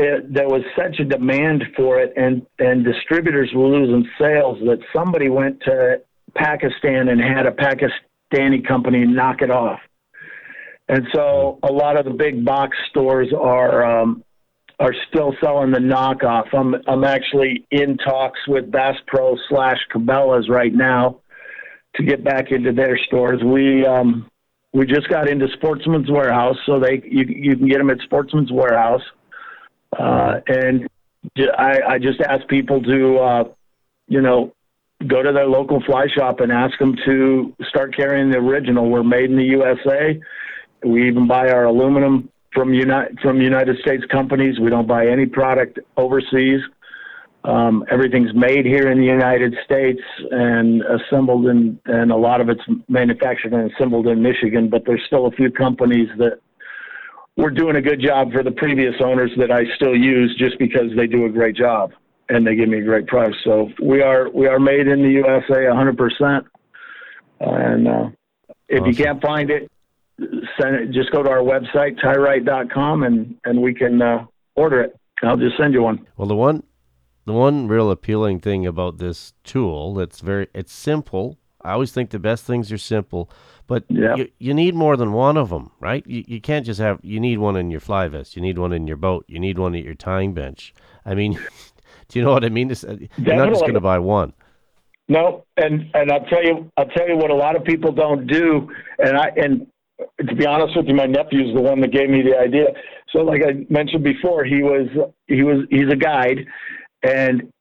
it, 0.00 0.32
there 0.32 0.48
was 0.48 0.62
such 0.76 0.98
a 0.98 1.04
demand 1.04 1.62
for 1.76 2.00
it, 2.00 2.12
and 2.16 2.46
and 2.58 2.84
distributors 2.84 3.50
were 3.54 3.68
losing 3.68 4.08
sales 4.18 4.58
that 4.66 4.78
somebody 4.94 5.28
went 5.28 5.60
to 5.62 6.00
Pakistan 6.34 7.08
and 7.08 7.20
had 7.20 7.46
a 7.46 7.52
Pakistani 7.52 8.66
company 8.66 9.04
knock 9.04 9.42
it 9.42 9.50
off. 9.50 9.80
And 10.88 11.06
so 11.14 11.58
a 11.62 11.72
lot 11.72 11.98
of 11.98 12.04
the 12.04 12.12
big 12.12 12.44
box 12.44 12.76
stores 12.88 13.28
are 13.38 13.84
um, 13.84 14.24
are 14.78 14.94
still 15.08 15.34
selling 15.42 15.70
the 15.70 15.78
knockoff. 15.78 16.52
I'm 16.52 16.74
I'm 16.88 17.04
actually 17.04 17.66
in 17.70 17.96
talks 17.98 18.40
with 18.48 18.70
Bass 18.70 18.96
Pro 19.06 19.36
slash 19.48 19.78
Cabela's 19.94 20.48
right 20.48 20.74
now 20.74 21.20
to 21.96 22.02
get 22.02 22.24
back 22.24 22.50
into 22.50 22.72
their 22.72 22.98
stores. 23.06 23.40
We 23.44 23.86
um, 23.86 24.30
we 24.72 24.86
just 24.86 25.08
got 25.08 25.28
into 25.28 25.48
Sportsman's 25.54 26.10
Warehouse, 26.10 26.56
so 26.64 26.80
they 26.80 27.02
you 27.04 27.24
you 27.28 27.56
can 27.56 27.68
get 27.68 27.78
them 27.78 27.90
at 27.90 27.98
Sportsman's 28.00 28.50
Warehouse, 28.50 29.02
uh, 29.98 30.40
and 30.46 30.88
I, 31.56 31.80
I 31.88 31.98
just 31.98 32.20
ask 32.20 32.46
people 32.48 32.82
to 32.82 33.18
uh, 33.18 33.44
you 34.08 34.20
know 34.20 34.52
go 35.06 35.22
to 35.22 35.32
their 35.32 35.46
local 35.46 35.82
fly 35.84 36.06
shop 36.14 36.40
and 36.40 36.52
ask 36.52 36.78
them 36.78 36.94
to 37.06 37.54
start 37.68 37.96
carrying 37.96 38.30
the 38.30 38.38
original. 38.38 38.90
We're 38.90 39.02
made 39.02 39.30
in 39.30 39.36
the 39.36 39.44
USA. 39.44 40.20
We 40.84 41.08
even 41.08 41.26
buy 41.26 41.50
our 41.50 41.64
aluminum 41.64 42.30
from 42.52 42.74
United 42.74 43.18
from 43.20 43.40
United 43.40 43.78
States 43.78 44.04
companies. 44.10 44.58
We 44.58 44.70
don't 44.70 44.86
buy 44.86 45.06
any 45.06 45.26
product 45.26 45.78
overseas. 45.96 46.60
Um, 47.42 47.84
everything's 47.90 48.34
made 48.34 48.66
here 48.66 48.90
in 48.90 48.98
the 48.98 49.06
United 49.06 49.56
States 49.64 50.02
and 50.30 50.82
assembled 50.82 51.46
in, 51.46 51.80
and 51.86 52.12
a 52.12 52.16
lot 52.16 52.42
of 52.42 52.50
it's 52.50 52.60
manufactured 52.88 53.54
and 53.54 53.70
assembled 53.72 54.06
in 54.08 54.22
Michigan. 54.22 54.68
But 54.68 54.84
there's 54.84 55.02
still 55.06 55.26
a 55.26 55.30
few 55.30 55.50
companies 55.50 56.08
that 56.18 56.40
we're 57.36 57.50
doing 57.50 57.76
a 57.76 57.80
good 57.80 58.00
job 58.00 58.32
for 58.32 58.42
the 58.42 58.50
previous 58.50 58.94
owners 59.02 59.30
that 59.38 59.50
I 59.50 59.64
still 59.76 59.96
use 59.96 60.34
just 60.38 60.58
because 60.58 60.90
they 60.96 61.06
do 61.06 61.26
a 61.26 61.30
great 61.30 61.56
job 61.56 61.92
and 62.28 62.46
they 62.46 62.54
give 62.54 62.68
me 62.68 62.78
a 62.78 62.84
great 62.84 63.06
price. 63.06 63.34
So 63.44 63.70
we 63.82 64.02
are 64.02 64.30
we 64.30 64.46
are 64.46 64.60
made 64.60 64.86
in 64.86 65.02
the 65.02 65.10
USA 65.10 65.64
100%. 65.64 66.44
And 67.40 67.88
uh, 67.88 68.10
if 68.68 68.86
you 68.86 69.04
can't 69.04 69.20
find 69.22 69.50
it, 69.50 69.70
send 70.60 70.76
it. 70.76 70.90
Just 70.90 71.10
go 71.10 71.22
to 71.22 71.30
our 71.30 71.38
website 71.38 72.00
tyrite.com 72.00 73.02
and 73.02 73.36
and 73.44 73.60
we 73.60 73.74
can 73.74 74.00
uh, 74.02 74.26
order 74.54 74.80
it. 74.82 74.96
I'll 75.22 75.36
just 75.36 75.56
send 75.56 75.74
you 75.74 75.82
one. 75.82 76.06
Well, 76.16 76.28
the 76.28 76.36
one, 76.36 76.62
the 77.26 77.32
one 77.32 77.68
real 77.68 77.90
appealing 77.90 78.40
thing 78.40 78.66
about 78.66 78.98
this 78.98 79.34
tool 79.44 79.94
that's 79.94 80.20
very, 80.20 80.48
it's 80.54 80.72
simple. 80.72 81.38
I 81.62 81.72
always 81.72 81.92
think 81.92 82.10
the 82.10 82.18
best 82.18 82.44
things 82.44 82.72
are 82.72 82.78
simple, 82.78 83.30
but 83.66 83.84
Yeah. 83.88 84.16
you, 84.16 84.28
you 84.38 84.54
need 84.54 84.74
more 84.74 84.96
than 84.96 85.12
one 85.12 85.36
of 85.36 85.50
them, 85.50 85.70
right? 85.80 86.04
You, 86.06 86.24
you 86.26 86.40
can't 86.40 86.64
just 86.64 86.80
have, 86.80 86.98
you 87.02 87.20
need 87.20 87.38
one 87.38 87.56
in 87.56 87.70
your 87.70 87.80
fly 87.80 88.08
vest, 88.08 88.36
you 88.36 88.42
need 88.42 88.58
one 88.58 88.72
in 88.72 88.86
your 88.86 88.96
boat, 88.96 89.24
you 89.28 89.38
need 89.38 89.58
one 89.58 89.74
at 89.74 89.84
your 89.84 89.94
tying 89.94 90.32
bench. 90.34 90.74
I 91.04 91.14
mean, 91.14 91.32
do 92.08 92.18
you 92.18 92.24
know 92.24 92.32
what 92.32 92.44
I 92.44 92.48
mean? 92.48 92.70
Uh, 92.70 92.96
You're 93.16 93.36
not 93.36 93.48
just 93.50 93.60
going 93.60 93.74
to 93.74 93.80
buy 93.80 93.98
one. 93.98 94.32
No, 95.08 95.44
and 95.56 95.90
and 95.92 96.12
I'll 96.12 96.24
tell 96.26 96.44
you, 96.44 96.70
I'll 96.76 96.86
tell 96.86 97.08
you 97.08 97.16
what 97.16 97.30
a 97.32 97.34
lot 97.34 97.56
of 97.56 97.64
people 97.64 97.90
don't 97.90 98.28
do, 98.28 98.70
and 99.00 99.16
I 99.16 99.30
and 99.36 99.66
to 100.28 100.34
be 100.36 100.46
honest 100.46 100.76
with 100.76 100.86
you, 100.86 100.94
my 100.94 101.06
nephew's 101.06 101.52
the 101.52 101.60
one 101.60 101.80
that 101.80 101.90
gave 101.90 102.08
me 102.08 102.22
the 102.22 102.38
idea. 102.38 102.66
So, 103.12 103.18
like 103.22 103.42
I 103.44 103.66
mentioned 103.68 104.04
before, 104.04 104.44
he 104.44 104.62
was 104.62 104.86
he 105.26 105.42
was 105.42 105.66
he's 105.68 105.90
a 105.90 105.96
guide, 105.96 106.46
and 107.02 107.52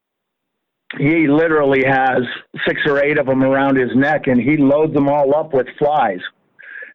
he 0.97 1.27
literally 1.27 1.83
has 1.85 2.21
six 2.67 2.81
or 2.85 3.03
eight 3.03 3.19
of 3.19 3.27
them 3.27 3.43
around 3.43 3.77
his 3.77 3.95
neck, 3.95 4.27
and 4.27 4.41
he 4.41 4.57
loads 4.57 4.93
them 4.93 5.07
all 5.07 5.35
up 5.35 5.53
with 5.53 5.67
flies, 5.77 6.19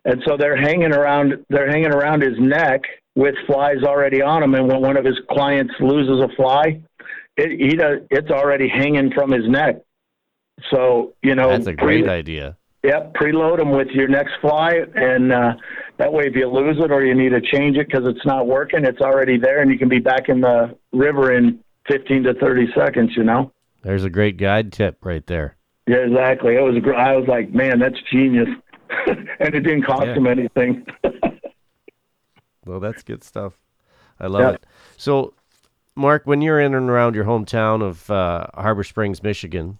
and 0.04 0.22
so 0.26 0.36
they're 0.36 0.56
hanging 0.56 0.92
around 0.92 1.44
they're 1.48 1.70
hanging 1.70 1.92
around 1.92 2.22
his 2.22 2.38
neck 2.38 2.82
with 3.14 3.34
flies 3.46 3.84
already 3.84 4.20
on 4.20 4.40
them. 4.40 4.54
And 4.54 4.68
when 4.68 4.80
one 4.80 4.96
of 4.96 5.04
his 5.04 5.18
clients 5.30 5.72
loses 5.78 6.20
a 6.20 6.28
fly, 6.34 6.82
it, 7.36 7.60
he 7.60 7.76
does, 7.76 8.00
it's 8.10 8.30
already 8.30 8.68
hanging 8.68 9.12
from 9.12 9.30
his 9.30 9.48
neck. 9.48 9.76
So 10.72 11.14
you 11.22 11.36
know, 11.36 11.50
That's 11.50 11.68
a 11.68 11.72
great 11.72 12.04
pre- 12.04 12.12
idea. 12.12 12.56
Yep, 12.82 13.14
preload 13.14 13.58
them 13.58 13.70
with 13.70 13.88
your 13.88 14.08
next 14.08 14.32
fly, 14.42 14.80
and 14.94 15.32
uh, 15.32 15.54
that 15.96 16.12
way, 16.12 16.26
if 16.26 16.34
you 16.34 16.48
lose 16.48 16.76
it 16.78 16.90
or 16.90 17.02
you 17.02 17.14
need 17.14 17.30
to 17.30 17.40
change 17.40 17.78
it 17.78 17.86
because 17.86 18.06
it's 18.06 18.26
not 18.26 18.46
working, 18.46 18.84
it's 18.84 19.00
already 19.00 19.38
there, 19.38 19.62
and 19.62 19.70
you 19.70 19.78
can 19.78 19.88
be 19.88 20.00
back 20.00 20.28
in 20.28 20.42
the 20.42 20.76
river 20.92 21.32
in 21.32 21.60
15 21.88 22.24
to 22.24 22.34
30 22.34 22.72
seconds. 22.74 23.12
You 23.16 23.24
know. 23.24 23.53
There's 23.84 24.02
a 24.04 24.10
great 24.10 24.36
guide 24.38 24.72
tip 24.72 25.04
right 25.04 25.24
there. 25.26 25.56
Yeah, 25.86 25.98
exactly. 25.98 26.56
It 26.56 26.60
was. 26.62 26.82
gr- 26.82 26.94
I 26.94 27.14
was 27.16 27.28
like, 27.28 27.52
man, 27.52 27.78
that's 27.78 28.00
genius, 28.10 28.48
and 29.06 29.54
it 29.54 29.60
didn't 29.60 29.82
cost 29.84 30.06
Yeah. 30.06 30.14
him 30.14 30.26
anything. 30.26 30.86
Well, 32.66 32.80
that's 32.80 33.02
good 33.02 33.22
stuff. 33.22 33.52
I 34.18 34.26
love 34.26 34.40
Yeah. 34.40 34.50
it. 34.52 34.66
So, 34.96 35.34
Mark, 35.94 36.22
when 36.24 36.40
you're 36.40 36.58
in 36.60 36.74
and 36.74 36.88
around 36.88 37.14
your 37.14 37.24
hometown 37.26 37.82
of 37.82 38.10
uh, 38.10 38.46
Harbor 38.54 38.84
Springs, 38.84 39.22
Michigan, 39.22 39.76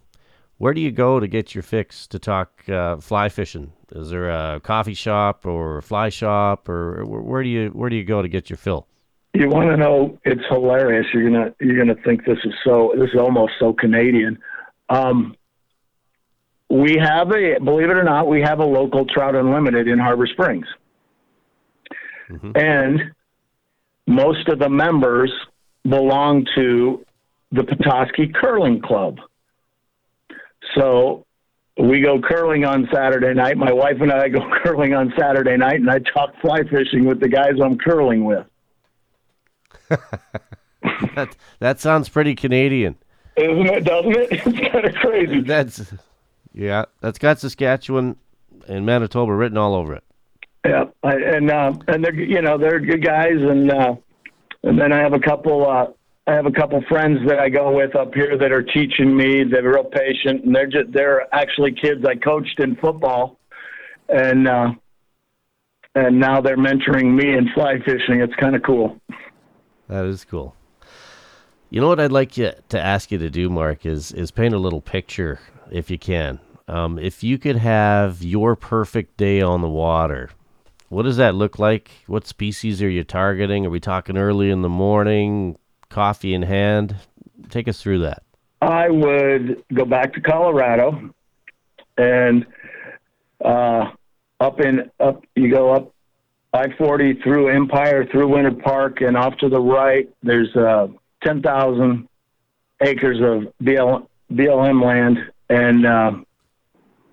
where 0.59 0.71
do 0.71 0.81
you 0.81 0.91
go 0.91 1.19
to 1.19 1.27
get 1.27 1.55
your 1.55 1.63
fix 1.63 2.05
to 2.07 2.19
talk 2.19 2.69
uh, 2.69 2.97
fly 2.97 3.29
fishing? 3.29 3.73
Is 3.91 4.11
there 4.11 4.29
a 4.29 4.59
coffee 4.59 4.93
shop 4.93 5.47
or 5.47 5.79
a 5.79 5.81
fly 5.81 6.09
shop, 6.09 6.69
or 6.69 7.03
where, 7.05 7.21
where 7.21 7.41
do 7.43 7.49
you 7.49 7.69
where 7.69 7.89
do 7.89 7.95
you 7.95 8.03
go 8.03 8.21
to 8.21 8.27
get 8.27 8.51
your 8.51 8.57
fill? 8.57 8.85
You 9.35 9.49
want 9.49 9.69
to 9.69 9.77
know? 9.77 10.17
It's 10.23 10.41
hilarious. 10.49 11.05
You're 11.13 11.29
gonna 11.29 11.53
you're 11.59 11.77
gonna 11.77 11.99
think 12.05 12.25
this 12.25 12.37
is 12.45 12.53
so. 12.63 12.93
This 12.97 13.09
is 13.13 13.19
almost 13.19 13.53
so 13.59 13.73
Canadian. 13.73 14.39
Um, 14.89 15.35
we 16.69 16.95
have 16.97 17.31
a 17.31 17.59
believe 17.59 17.89
it 17.89 17.97
or 17.97 18.03
not, 18.03 18.27
we 18.27 18.41
have 18.41 18.59
a 18.59 18.65
local 18.65 19.05
Trout 19.05 19.35
Unlimited 19.35 19.87
in 19.87 19.99
Harbor 19.99 20.25
Springs, 20.27 20.65
Mhm. 22.29 22.57
and 22.57 23.11
most 24.07 24.47
of 24.47 24.59
the 24.59 24.69
members 24.69 25.31
belong 25.87 26.45
to 26.55 27.05
the 27.51 27.63
Petoskey 27.63 28.27
Curling 28.29 28.81
Club. 28.81 29.19
So 30.75 31.25
we 31.77 31.99
go 32.01 32.19
curling 32.21 32.65
on 32.65 32.87
Saturday 32.93 33.33
night. 33.33 33.57
My 33.57 33.71
wife 33.73 33.97
and 33.99 34.11
I 34.11 34.29
go 34.29 34.39
curling 34.63 34.93
on 34.93 35.13
Saturday 35.19 35.57
night, 35.57 35.75
and 35.81 35.89
I 35.89 35.99
talk 35.99 36.33
fly 36.41 36.63
fishing 36.63 37.05
with 37.05 37.19
the 37.19 37.27
guys 37.29 37.53
I'm 37.61 37.77
curling 37.77 38.23
with. 38.23 38.45
that 41.15 41.35
that 41.59 41.79
sounds 41.79 42.09
pretty 42.09 42.35
Canadian. 42.35 42.95
Isn't 43.35 43.67
it? 43.67 43.83
Doesn't 43.83 44.11
it? 44.15 44.31
It's 44.45 44.71
kind 44.71 44.85
of 44.85 44.95
crazy. 44.95 45.41
That's 45.41 45.93
yeah, 46.53 46.85
that's 47.01 47.19
got 47.19 47.39
Saskatchewan 47.39 48.15
and 48.67 48.85
Manitoba 48.85 49.33
written 49.33 49.57
all 49.57 49.75
over 49.75 49.95
it. 49.95 50.03
Yeah, 50.65 50.85
I, 51.03 51.15
and 51.15 51.51
uh, 51.51 51.73
and 51.87 52.03
they're 52.03 52.13
you 52.13 52.41
know 52.41 52.57
they're 52.57 52.79
good 52.79 53.03
guys, 53.03 53.37
and 53.37 53.71
uh, 53.71 53.95
and 54.63 54.79
then 54.79 54.91
I 54.91 54.99
have 54.99 55.13
a 55.13 55.19
couple 55.19 55.69
uh, 55.69 55.87
I 56.27 56.33
have 56.33 56.47
a 56.47 56.51
couple 56.51 56.81
friends 56.89 57.19
that 57.27 57.39
I 57.39 57.49
go 57.49 57.75
with 57.75 57.95
up 57.95 58.13
here 58.15 58.37
that 58.37 58.51
are 58.51 58.63
teaching 58.63 59.15
me. 59.15 59.43
They're 59.43 59.69
real 59.69 59.83
patient, 59.83 60.45
and 60.45 60.55
they're 60.55 60.67
just 60.67 60.91
they're 60.91 61.33
actually 61.33 61.73
kids 61.73 62.03
I 62.05 62.15
coached 62.15 62.59
in 62.59 62.75
football, 62.77 63.37
and 64.09 64.47
uh, 64.47 64.71
and 65.93 66.19
now 66.19 66.41
they're 66.41 66.57
mentoring 66.57 67.13
me 67.13 67.37
in 67.37 67.49
fly 67.53 67.75
fishing. 67.85 68.21
It's 68.21 68.35
kind 68.35 68.55
of 68.55 68.63
cool. 68.63 68.99
That 69.87 70.05
is 70.05 70.23
cool. 70.25 70.55
You 71.69 71.81
know 71.81 71.87
what 71.87 71.99
I'd 71.99 72.11
like 72.11 72.37
you 72.37 72.51
to 72.69 72.79
ask 72.79 73.11
you 73.11 73.17
to 73.17 73.29
do, 73.29 73.49
Mark, 73.49 73.85
is 73.85 74.11
is 74.11 74.31
paint 74.31 74.53
a 74.53 74.59
little 74.59 74.81
picture 74.81 75.39
if 75.71 75.89
you 75.89 75.97
can. 75.97 76.39
Um, 76.67 76.97
if 76.97 77.23
you 77.23 77.37
could 77.37 77.57
have 77.57 78.23
your 78.23 78.55
perfect 78.55 79.17
day 79.17 79.41
on 79.41 79.61
the 79.61 79.69
water, 79.69 80.29
what 80.89 81.03
does 81.03 81.17
that 81.17 81.35
look 81.35 81.59
like? 81.59 81.91
What 82.07 82.27
species 82.27 82.81
are 82.81 82.89
you 82.89 83.03
targeting? 83.03 83.65
Are 83.65 83.69
we 83.69 83.79
talking 83.79 84.17
early 84.17 84.49
in 84.49 84.61
the 84.61 84.69
morning, 84.69 85.57
coffee 85.89 86.33
in 86.33 86.43
hand? 86.43 86.95
Take 87.49 87.67
us 87.67 87.81
through 87.81 87.99
that. 87.99 88.23
I 88.61 88.89
would 88.89 89.63
go 89.73 89.85
back 89.85 90.13
to 90.13 90.21
Colorado 90.21 91.13
and 91.97 92.45
uh, 93.43 93.91
up 94.39 94.59
in 94.59 94.89
up 94.99 95.23
you 95.35 95.51
go 95.51 95.73
up 95.73 95.94
I 96.55 96.75
forty 96.77 97.13
through 97.21 97.49
Empire 97.49 98.05
through 98.05 98.29
Winter 98.29 98.51
Park 98.51 99.01
and 99.01 99.17
off 99.17 99.37
to 99.37 99.49
the 99.49 99.59
right 99.59 100.09
there's 100.23 100.55
uh, 100.55 100.87
ten 101.23 101.41
thousand 101.41 102.07
acres 102.81 103.19
of 103.21 103.53
BL, 103.61 104.05
BLM 104.33 104.83
land 104.83 105.17
and 105.49 105.85
uh, 105.85 106.11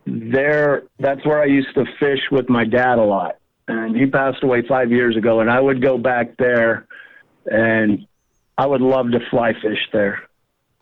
there 0.07 0.85
that's 0.99 1.25
where 1.25 1.41
I 1.41 1.47
used 1.47 1.75
to 1.75 1.85
fish 1.99 2.21
with 2.31 2.49
my 2.49 2.65
dad 2.65 2.99
a 2.99 3.05
lot 3.05 3.37
and 3.69 3.97
he 3.97 4.07
passed 4.07 4.43
away 4.43 4.63
five 4.67 4.91
years 4.91 5.17
ago 5.17 5.41
and 5.41 5.51
I 5.51 5.61
would 5.61 5.83
go 5.83 5.99
back 5.99 6.37
there 6.39 6.87
and 7.47 8.07
I 8.59 8.67
would 8.67 8.81
love 8.81 9.11
to 9.13 9.21
fly 9.31 9.53
fish 9.55 9.89
there. 9.93 10.23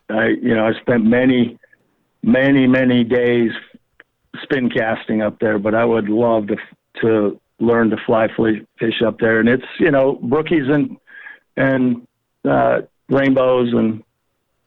I 0.09 0.29
you 0.29 0.55
know 0.55 0.67
I 0.67 0.73
spent 0.81 1.05
many 1.05 1.59
many 2.23 2.67
many 2.67 3.05
days 3.05 3.53
spin 4.43 4.71
casting 4.71 5.23
up 5.23 5.39
there, 5.41 5.59
but 5.59 5.75
I 5.75 5.85
would 5.85 6.09
love 6.09 6.49
to 6.49 6.57
to 7.01 7.41
learn 7.61 7.91
to 7.91 7.97
fly 8.07 8.29
fish 8.79 9.03
up 9.07 9.19
there. 9.21 9.41
And 9.41 9.49
it's 9.49 9.67
you 9.79 9.91
know 9.91 10.19
brookies 10.23 10.71
and 10.71 10.97
and 11.57 12.07
uh, 12.45 12.83
rainbows 13.09 13.73
and 13.73 14.03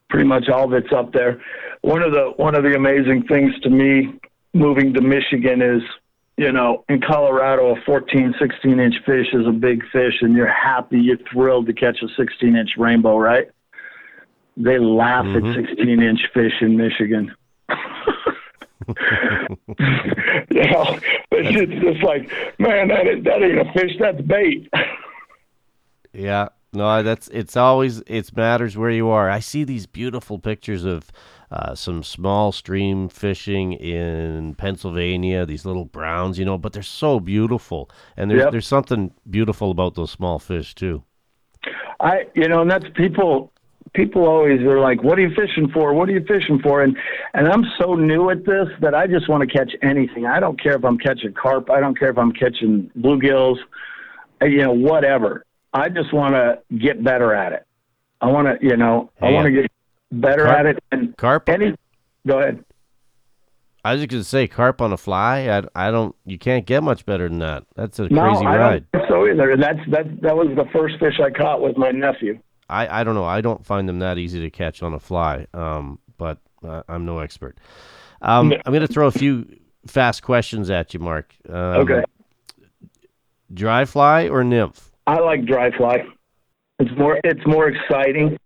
pretty 0.09 0.27
much 0.27 0.49
all 0.49 0.73
it's 0.73 0.93
up 0.95 1.11
there. 1.13 1.41
One 1.81 2.01
of 2.01 2.11
the 2.11 2.33
one 2.37 2.55
of 2.55 2.63
the 2.63 2.75
amazing 2.75 3.23
things 3.27 3.59
to 3.61 3.69
me 3.69 4.19
moving 4.53 4.93
to 4.93 5.01
Michigan 5.01 5.61
is 5.61 5.81
you 6.37 6.51
know, 6.51 6.83
in 6.89 6.99
Colorado, 6.99 7.75
a 7.75 7.81
14, 7.85 8.33
16 8.39 8.79
inch 8.79 8.95
fish 9.05 9.27
is 9.33 9.45
a 9.45 9.51
big 9.51 9.83
fish, 9.91 10.15
and 10.21 10.35
you're 10.35 10.51
happy, 10.51 10.99
you're 10.99 11.17
thrilled 11.31 11.67
to 11.67 11.73
catch 11.73 12.01
a 12.01 12.07
16 12.17 12.55
inch 12.55 12.71
rainbow, 12.77 13.17
right? 13.17 13.49
They 14.57 14.79
laugh 14.79 15.25
mm-hmm. 15.25 15.47
at 15.47 15.67
16 15.67 16.01
inch 16.01 16.21
fish 16.33 16.53
in 16.61 16.75
Michigan. 16.75 17.35
you 20.49 20.71
know, 20.71 20.99
it's 21.31 21.83
just, 21.83 22.03
like, 22.03 22.31
man, 22.59 22.87
that 22.89 23.07
ain't, 23.07 23.23
that 23.23 23.41
ain't 23.41 23.67
a 23.67 23.71
fish, 23.73 23.91
that's 23.99 24.21
bait. 24.21 24.69
yeah, 26.13 26.49
no, 26.73 27.03
that's 27.03 27.27
it's 27.29 27.55
always 27.55 28.01
it 28.07 28.35
matters 28.35 28.75
where 28.75 28.89
you 28.89 29.09
are. 29.09 29.29
I 29.29 29.39
see 29.39 29.63
these 29.63 29.85
beautiful 29.85 30.39
pictures 30.39 30.85
of 30.85 31.11
uh, 31.51 31.75
some 31.75 32.01
small 32.01 32.51
stream 32.51 33.09
fishing 33.09 33.73
in 33.73 34.55
Pennsylvania. 34.55 35.45
These 35.45 35.65
little 35.65 35.85
browns, 35.85 36.39
you 36.39 36.45
know, 36.45 36.57
but 36.57 36.73
they're 36.73 36.81
so 36.81 37.19
beautiful, 37.19 37.91
and 38.17 38.29
there's 38.31 38.41
yep. 38.41 38.51
there's 38.51 38.67
something 38.67 39.13
beautiful 39.29 39.69
about 39.69 39.93
those 39.93 40.09
small 40.09 40.39
fish 40.39 40.73
too. 40.73 41.03
I, 41.99 42.25
you 42.33 42.47
know, 42.47 42.61
and 42.61 42.71
that's 42.71 42.85
people. 42.95 43.52
People 43.93 44.27
always 44.27 44.59
are 44.61 44.79
like, 44.79 45.03
"What 45.03 45.19
are 45.19 45.21
you 45.21 45.33
fishing 45.35 45.69
for? 45.71 45.93
What 45.93 46.09
are 46.09 46.11
you 46.13 46.25
fishing 46.25 46.59
for?" 46.63 46.81
And 46.81 46.97
and 47.33 47.47
I'm 47.47 47.63
so 47.79 47.93
new 47.93 48.29
at 48.31 48.45
this 48.45 48.67
that 48.81 48.95
I 48.95 49.05
just 49.07 49.29
want 49.29 49.47
to 49.47 49.57
catch 49.57 49.71
anything. 49.81 50.25
I 50.25 50.39
don't 50.39 50.61
care 50.61 50.73
if 50.73 50.83
I'm 50.83 50.97
catching 50.97 51.33
carp. 51.33 51.69
I 51.69 51.79
don't 51.79 51.97
care 51.97 52.09
if 52.09 52.17
I'm 52.17 52.31
catching 52.31 52.89
bluegills. 52.97 53.57
Uh, 54.41 54.45
you 54.45 54.63
know, 54.63 54.73
whatever. 54.73 55.45
I 55.73 55.89
just 55.89 56.13
want 56.13 56.35
to 56.35 56.59
get 56.75 57.03
better 57.03 57.33
at 57.33 57.53
it. 57.53 57.65
I 58.21 58.27
want 58.27 58.47
to, 58.47 58.65
you 58.65 58.77
know, 58.77 59.11
I 59.21 59.31
want 59.31 59.45
to 59.45 59.51
get 59.51 59.71
better 60.11 60.45
carp, 60.45 60.59
at 60.59 60.65
it. 60.65 60.83
And 60.91 61.17
carp. 61.17 61.49
Any, 61.49 61.75
go 62.25 62.39
ahead. 62.39 62.63
I 63.85 63.93
was 63.93 64.01
just 64.01 64.11
gonna 64.11 64.23
say 64.23 64.47
carp 64.47 64.81
on 64.81 64.93
a 64.93 64.97
fly. 64.97 65.49
I, 65.49 65.87
I 65.87 65.91
don't. 65.91 66.15
You 66.25 66.37
can't 66.37 66.65
get 66.65 66.83
much 66.83 67.05
better 67.05 67.27
than 67.27 67.39
that. 67.39 67.65
That's 67.75 67.99
a 67.99 68.07
no, 68.07 68.29
crazy 68.29 68.45
I 68.45 68.57
ride. 68.57 68.85
Don't 68.93 69.09
so 69.09 69.27
either. 69.27 69.51
And 69.51 69.61
that's 69.61 69.79
that. 69.91 70.21
That 70.21 70.35
was 70.35 70.47
the 70.55 70.65
first 70.71 70.95
fish 70.99 71.19
I 71.19 71.29
caught 71.29 71.61
with 71.61 71.77
my 71.77 71.91
nephew. 71.91 72.39
I, 72.69 73.01
I 73.01 73.03
don't 73.03 73.15
know. 73.15 73.25
I 73.25 73.41
don't 73.41 73.65
find 73.65 73.87
them 73.87 73.99
that 73.99 74.17
easy 74.17 74.39
to 74.41 74.49
catch 74.49 74.81
on 74.83 74.93
a 74.93 74.99
fly. 74.99 75.47
Um, 75.53 75.99
but 76.17 76.39
uh, 76.65 76.83
I'm 76.87 77.05
no 77.05 77.19
expert. 77.19 77.59
Um, 78.21 78.49
no. 78.49 78.61
I'm 78.65 78.73
gonna 78.73 78.87
throw 78.87 79.07
a 79.07 79.11
few 79.11 79.47
fast 79.87 80.23
questions 80.23 80.69
at 80.69 80.93
you, 80.93 80.99
Mark. 80.99 81.33
Um, 81.47 81.55
okay. 81.55 82.03
Dry 83.53 83.85
fly 83.85 84.29
or 84.29 84.43
nymph? 84.43 84.91
I 85.05 85.19
like 85.19 85.45
dry 85.45 85.75
fly. 85.75 86.05
It's 86.79 86.91
more 86.97 87.19
it's 87.23 87.45
more 87.45 87.67
exciting. 87.67 88.37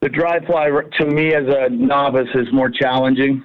The 0.00 0.08
dry 0.08 0.44
fly 0.44 0.68
to 0.98 1.06
me 1.06 1.34
as 1.34 1.44
a 1.46 1.68
novice 1.70 2.28
is 2.34 2.52
more 2.52 2.70
challenging, 2.70 3.44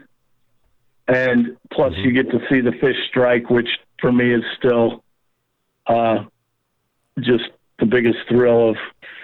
and 1.08 1.58
plus 1.72 1.94
mm-hmm. 1.94 2.02
you 2.02 2.12
get 2.12 2.32
to 2.32 2.40
see 2.50 2.62
the 2.62 2.72
fish 2.82 2.96
strike, 3.10 3.50
which 3.50 3.68
for 4.00 4.12
me 4.12 4.34
is 4.34 4.44
still 4.58 5.04
uh, 5.88 6.24
just 7.20 7.46
the 7.80 7.86
biggest 7.86 8.18
thrill 8.28 8.72
of 8.72 8.76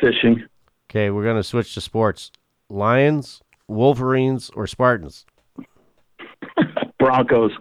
fishing. 0.02 0.43
Okay, 0.89 1.10
we're 1.10 1.26
gonna 1.26 1.43
switch 1.43 1.73
to 1.73 1.82
sports. 1.82 2.32
Lions, 2.69 3.41
Wolverines, 3.67 4.50
or 4.56 4.67
Spartans? 4.67 5.26
Broncos. 7.00 7.52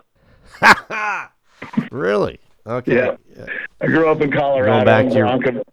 really? 1.91 2.41
Okay. 2.67 2.97
Yeah. 2.97 3.17
yeah. 3.37 3.47
I 3.81 3.87
grew 3.87 4.09
up 4.09 4.21
in 4.21 4.33
Colorado. 4.33 4.85
back 4.85 5.09
to 5.09 5.15
Bronco, 5.15 5.65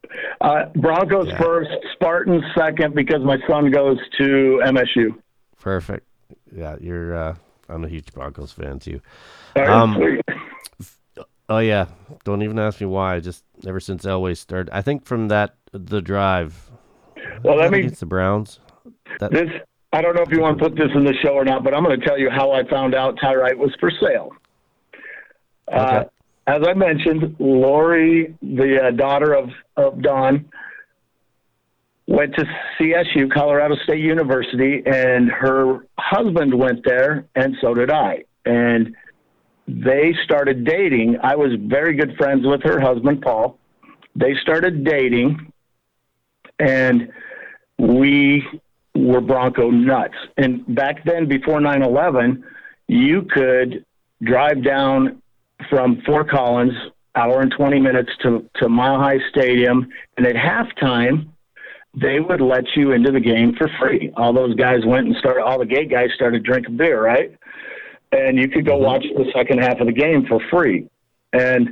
uh, 0.41 0.65
Broncos 0.75 1.27
yeah. 1.27 1.37
first, 1.37 1.71
Spartans 1.93 2.43
second 2.55 2.93
because 2.93 3.23
my 3.23 3.37
son 3.47 3.71
goes 3.71 3.97
to 4.17 4.61
MSU. 4.65 5.15
Perfect. 5.59 6.07
Yeah, 6.55 6.75
you're. 6.79 7.15
Uh, 7.15 7.35
I'm 7.69 7.83
a 7.83 7.87
huge 7.87 8.11
Broncos 8.13 8.51
fan 8.51 8.79
too. 8.79 9.01
Um, 9.55 10.19
oh 11.49 11.59
yeah, 11.59 11.85
don't 12.23 12.43
even 12.43 12.59
ask 12.59 12.79
me 12.81 12.87
why. 12.87 13.19
Just 13.19 13.43
ever 13.65 13.79
since 13.79 14.05
Elway 14.05 14.37
started, 14.37 14.71
I 14.73 14.81
think 14.81 15.05
from 15.05 15.29
that 15.29 15.55
the 15.71 16.01
drive. 16.01 16.69
Well, 17.43 17.57
let 17.57 17.71
me. 17.71 17.81
It's 17.81 17.99
the 17.99 18.05
Browns. 18.05 18.59
That, 19.19 19.31
this 19.31 19.49
I 19.93 20.01
don't 20.01 20.15
know 20.15 20.23
if 20.23 20.31
you 20.31 20.41
want 20.41 20.57
to 20.57 20.63
put 20.63 20.75
this 20.75 20.89
in 20.95 21.05
the 21.05 21.13
show 21.21 21.33
or 21.33 21.45
not, 21.45 21.63
but 21.63 21.75
I'm 21.75 21.83
going 21.83 21.99
to 21.99 22.05
tell 22.05 22.17
you 22.17 22.31
how 22.31 22.51
I 22.51 22.67
found 22.67 22.95
out 22.95 23.15
Tyrite 23.21 23.57
was 23.57 23.71
for 23.79 23.91
sale. 24.01 24.31
Uh, 25.71 25.75
okay. 25.75 25.95
Uh, 25.95 26.03
as 26.45 26.61
I 26.67 26.73
mentioned, 26.73 27.35
Lori, 27.39 28.35
the 28.41 28.87
uh, 28.87 28.91
daughter 28.91 29.33
of, 29.33 29.49
of 29.77 30.01
Don, 30.01 30.49
went 32.07 32.35
to 32.35 32.45
CSU, 32.79 33.31
Colorado 33.31 33.75
State 33.83 34.01
University, 34.01 34.81
and 34.85 35.29
her 35.29 35.85
husband 35.97 36.53
went 36.53 36.83
there, 36.83 37.25
and 37.35 37.55
so 37.61 37.73
did 37.75 37.91
I. 37.91 38.23
And 38.45 38.95
they 39.67 40.13
started 40.25 40.65
dating. 40.65 41.17
I 41.23 41.35
was 41.35 41.51
very 41.61 41.95
good 41.95 42.17
friends 42.17 42.45
with 42.45 42.61
her 42.63 42.79
husband, 42.79 43.21
Paul. 43.21 43.57
They 44.15 44.33
started 44.41 44.83
dating, 44.83 45.52
and 46.59 47.11
we 47.77 48.43
were 48.95 49.21
Bronco 49.21 49.69
nuts. 49.69 50.15
And 50.37 50.63
back 50.75 51.03
then, 51.05 51.27
before 51.27 51.59
9 51.59 51.81
11, 51.81 52.43
you 52.87 53.23
could 53.23 53.85
drive 54.21 54.63
down 54.63 55.21
from 55.69 56.01
Fort 56.05 56.29
Collins, 56.29 56.73
hour 57.15 57.41
and 57.41 57.53
20 57.55 57.79
minutes 57.79 58.11
to, 58.23 58.49
to 58.55 58.69
Mile 58.69 58.97
High 58.99 59.19
Stadium. 59.29 59.87
And 60.17 60.25
at 60.25 60.35
halftime, 60.35 61.29
they 61.99 62.19
would 62.19 62.41
let 62.41 62.63
you 62.75 62.91
into 62.91 63.11
the 63.11 63.19
game 63.19 63.53
for 63.57 63.69
free. 63.79 64.11
All 64.17 64.33
those 64.33 64.55
guys 64.55 64.79
went 64.85 65.07
and 65.07 65.15
started, 65.17 65.43
all 65.43 65.59
the 65.59 65.65
gay 65.65 65.85
guys 65.85 66.09
started 66.15 66.43
drinking 66.43 66.77
beer, 66.77 67.01
right? 67.01 67.35
And 68.11 68.37
you 68.37 68.47
could 68.49 68.65
go 68.65 68.73
mm-hmm. 68.73 68.85
watch 68.85 69.03
the 69.15 69.31
second 69.33 69.59
half 69.59 69.79
of 69.79 69.87
the 69.87 69.93
game 69.93 70.25
for 70.27 70.39
free. 70.51 70.87
And 71.33 71.69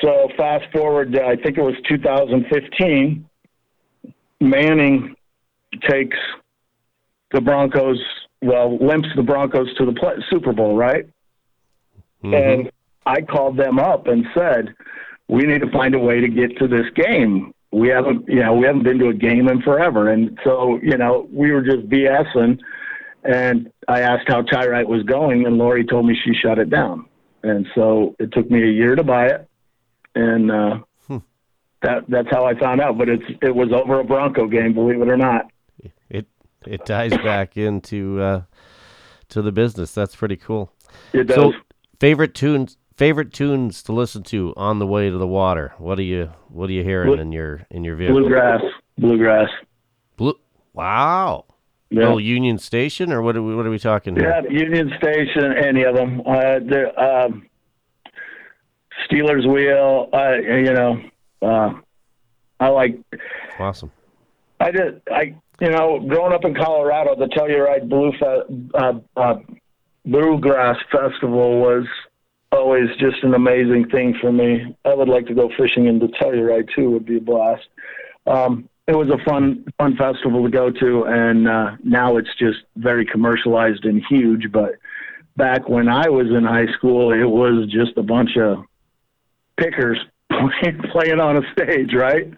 so 0.00 0.28
fast 0.36 0.64
forward, 0.72 1.16
I 1.18 1.36
think 1.36 1.58
it 1.58 1.62
was 1.62 1.74
2015, 1.88 3.28
Manning 4.42 5.14
takes 5.88 6.18
the 7.32 7.40
Broncos, 7.40 7.98
well, 8.42 8.76
limps 8.78 9.08
the 9.16 9.22
Broncos 9.22 9.72
to 9.76 9.86
the 9.86 9.92
play, 9.92 10.14
Super 10.30 10.52
Bowl, 10.52 10.76
right? 10.76 11.06
Mm-hmm. 12.22 12.34
And 12.34 12.72
I 13.06 13.22
called 13.22 13.56
them 13.56 13.78
up 13.78 14.06
and 14.06 14.26
said, 14.34 14.74
"We 15.28 15.42
need 15.42 15.60
to 15.62 15.70
find 15.70 15.94
a 15.94 15.98
way 15.98 16.20
to 16.20 16.28
get 16.28 16.56
to 16.58 16.68
this 16.68 16.86
game. 16.94 17.52
We 17.72 17.88
haven't, 17.88 18.28
you 18.28 18.40
know, 18.40 18.54
we 18.54 18.66
haven't 18.66 18.82
been 18.84 18.98
to 18.98 19.08
a 19.08 19.14
game 19.14 19.48
in 19.48 19.62
forever." 19.62 20.10
And 20.10 20.38
so, 20.44 20.78
you 20.82 20.96
know, 20.96 21.26
we 21.32 21.52
were 21.52 21.62
just 21.62 21.88
BSing. 21.88 22.58
And 23.24 23.72
I 23.88 24.00
asked 24.00 24.28
how 24.28 24.42
Tyrite 24.42 24.88
was 24.88 25.04
going, 25.04 25.46
and 25.46 25.56
Lori 25.56 25.84
told 25.84 26.06
me 26.06 26.16
she 26.24 26.34
shut 26.34 26.58
it 26.58 26.70
down. 26.70 27.06
And 27.44 27.66
so 27.74 28.14
it 28.18 28.32
took 28.32 28.50
me 28.50 28.62
a 28.62 28.72
year 28.72 28.94
to 28.94 29.04
buy 29.04 29.26
it. 29.26 29.48
and 30.14 30.50
uh. 30.50 30.78
That 31.82 32.04
that's 32.08 32.28
how 32.30 32.44
I 32.44 32.58
found 32.58 32.80
out. 32.80 32.98
But 32.98 33.08
it's 33.08 33.24
it 33.42 33.54
was 33.54 33.68
over 33.72 34.00
a 34.00 34.04
Bronco 34.04 34.46
game, 34.46 34.74
believe 34.74 35.00
it 35.00 35.08
or 35.08 35.16
not. 35.16 35.50
It 36.08 36.26
it 36.66 36.86
ties 36.86 37.12
back 37.18 37.56
into 37.56 38.20
uh, 38.20 38.42
to 39.30 39.42
the 39.42 39.52
business. 39.52 39.92
That's 39.92 40.16
pretty 40.16 40.36
cool. 40.36 40.72
It 41.12 41.24
does. 41.24 41.36
So, 41.36 41.52
favorite 42.00 42.34
tunes 42.34 42.76
favorite 42.96 43.32
tunes 43.32 43.82
to 43.82 43.92
listen 43.92 44.22
to 44.22 44.52
on 44.56 44.78
the 44.78 44.86
way 44.86 45.10
to 45.10 45.18
the 45.18 45.26
water. 45.26 45.72
What 45.78 45.98
are 45.98 46.02
you 46.02 46.30
what 46.48 46.70
are 46.70 46.72
you 46.72 46.84
hearing 46.84 47.14
Blue, 47.14 47.20
in 47.20 47.32
your 47.32 47.66
in 47.70 47.84
your 47.84 47.96
vehicle? 47.96 48.20
Bluegrass. 48.20 48.60
Bluegrass. 48.98 49.48
Blue. 50.16 50.38
Wow. 50.72 51.46
Yeah. 51.90 52.04
Oh, 52.04 52.18
Union 52.18 52.58
Station, 52.58 53.12
or 53.12 53.20
what 53.20 53.36
are 53.36 53.42
we 53.42 53.54
what 53.54 53.66
are 53.66 53.70
we 53.70 53.78
talking 53.78 54.16
here? 54.16 54.28
Yeah, 54.28 54.48
Union 54.50 54.92
Station, 54.96 55.52
any 55.52 55.82
of 55.82 55.94
them. 55.94 56.20
Uh, 56.20 56.58
the 56.60 56.92
um, 56.96 57.46
Stealers 59.04 59.46
Wheel. 59.46 60.08
Uh, 60.12 60.36
you 60.36 60.72
know, 60.72 61.02
uh, 61.42 61.72
I 62.60 62.68
like. 62.68 62.98
Awesome. 63.58 63.90
I 64.60 64.70
did. 64.70 65.02
I 65.10 65.34
you 65.60 65.70
know, 65.70 66.00
growing 66.00 66.32
up 66.32 66.44
in 66.44 66.54
Colorado, 66.54 67.14
the 67.14 67.26
Telluride 67.26 67.88
Blue 67.88 68.12
Fe- 68.18 68.70
uh, 68.74 68.92
uh, 69.16 69.34
Bluegrass 70.04 70.76
Festival 70.90 71.60
was 71.60 71.86
always 72.50 72.88
just 72.98 73.22
an 73.22 73.34
amazing 73.34 73.88
thing 73.88 74.16
for 74.20 74.32
me. 74.32 74.76
I 74.84 74.94
would 74.94 75.08
like 75.08 75.26
to 75.26 75.34
go 75.34 75.50
fishing 75.56 75.86
in 75.86 75.98
the 76.00 76.08
Telluride 76.20 76.68
too. 76.74 76.90
Would 76.90 77.06
be 77.06 77.18
a 77.18 77.20
blast. 77.20 77.66
Um, 78.26 78.68
it 78.88 78.96
was 78.96 79.08
a 79.10 79.24
fun 79.24 79.64
fun 79.78 79.96
festival 79.96 80.44
to 80.44 80.50
go 80.50 80.70
to, 80.70 81.04
and 81.04 81.48
uh, 81.48 81.76
now 81.84 82.16
it's 82.16 82.34
just 82.38 82.58
very 82.76 83.06
commercialized 83.06 83.84
and 83.84 84.02
huge. 84.08 84.50
But 84.50 84.72
back 85.36 85.68
when 85.68 85.88
I 85.88 86.08
was 86.08 86.26
in 86.26 86.44
high 86.44 86.72
school, 86.76 87.12
it 87.12 87.24
was 87.24 87.68
just 87.70 87.96
a 87.96 88.02
bunch 88.02 88.36
of 88.36 88.64
pickers 89.56 89.98
playing, 90.32 90.80
playing 90.92 91.20
on 91.20 91.36
a 91.36 91.42
stage, 91.52 91.92
right? 91.94 92.32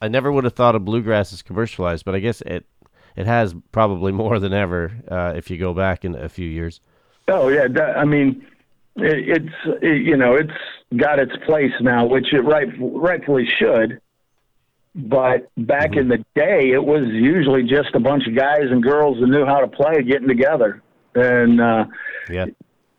I 0.00 0.08
never 0.08 0.30
would 0.30 0.44
have 0.44 0.52
thought 0.52 0.74
of 0.74 0.84
bluegrass 0.84 1.32
as 1.32 1.42
commercialized, 1.42 2.04
but 2.04 2.14
I 2.14 2.20
guess 2.20 2.40
it 2.42 2.66
it 3.16 3.26
has 3.26 3.54
probably 3.72 4.12
more 4.12 4.38
than 4.38 4.52
ever 4.52 4.92
uh, 5.10 5.32
if 5.36 5.50
you 5.50 5.56
go 5.56 5.74
back 5.74 6.04
in 6.04 6.14
a 6.14 6.28
few 6.28 6.48
years. 6.48 6.80
Oh 7.28 7.48
yeah, 7.48 7.66
that, 7.68 7.96
I 7.96 8.04
mean, 8.04 8.46
it, 8.96 9.42
it's 9.42 9.82
it, 9.82 10.02
you 10.02 10.16
know 10.16 10.34
it's 10.34 10.52
got 10.96 11.18
its 11.18 11.32
place 11.46 11.72
now, 11.80 12.06
which 12.06 12.32
it 12.32 12.40
right 12.40 12.68
rightfully 12.78 13.46
should. 13.58 14.00
But 14.94 15.50
back 15.58 15.90
mm-hmm. 15.90 15.98
in 16.00 16.08
the 16.08 16.24
day, 16.34 16.70
it 16.72 16.82
was 16.82 17.02
usually 17.08 17.64
just 17.64 17.94
a 17.94 18.00
bunch 18.00 18.26
of 18.26 18.34
guys 18.34 18.62
and 18.70 18.82
girls 18.82 19.18
that 19.20 19.26
knew 19.26 19.44
how 19.44 19.60
to 19.60 19.68
play 19.68 20.02
getting 20.02 20.28
together, 20.28 20.82
and 21.14 21.60
uh, 21.60 21.84
yeah, 22.30 22.46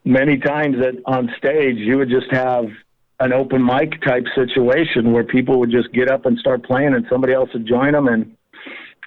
many 0.04 0.38
times 0.38 0.78
that 0.80 1.02
on 1.06 1.30
stage 1.38 1.78
you 1.78 1.98
would 1.98 2.10
just 2.10 2.32
have 2.32 2.66
an 3.20 3.34
open 3.34 3.66
mic 3.66 4.02
type 4.02 4.26
situation 4.36 5.12
where 5.12 5.24
people 5.24 5.60
would 5.60 5.72
just 5.72 5.92
get 5.92 6.10
up 6.10 6.26
and 6.26 6.38
start 6.38 6.64
playing, 6.64 6.94
and 6.94 7.06
somebody 7.10 7.34
else 7.34 7.50
would 7.54 7.68
join 7.68 7.94
them, 7.94 8.08
and 8.08 8.36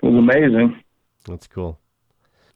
it 0.03 0.07
was 0.07 0.15
amazing. 0.15 0.83
That's 1.27 1.47
cool. 1.47 1.79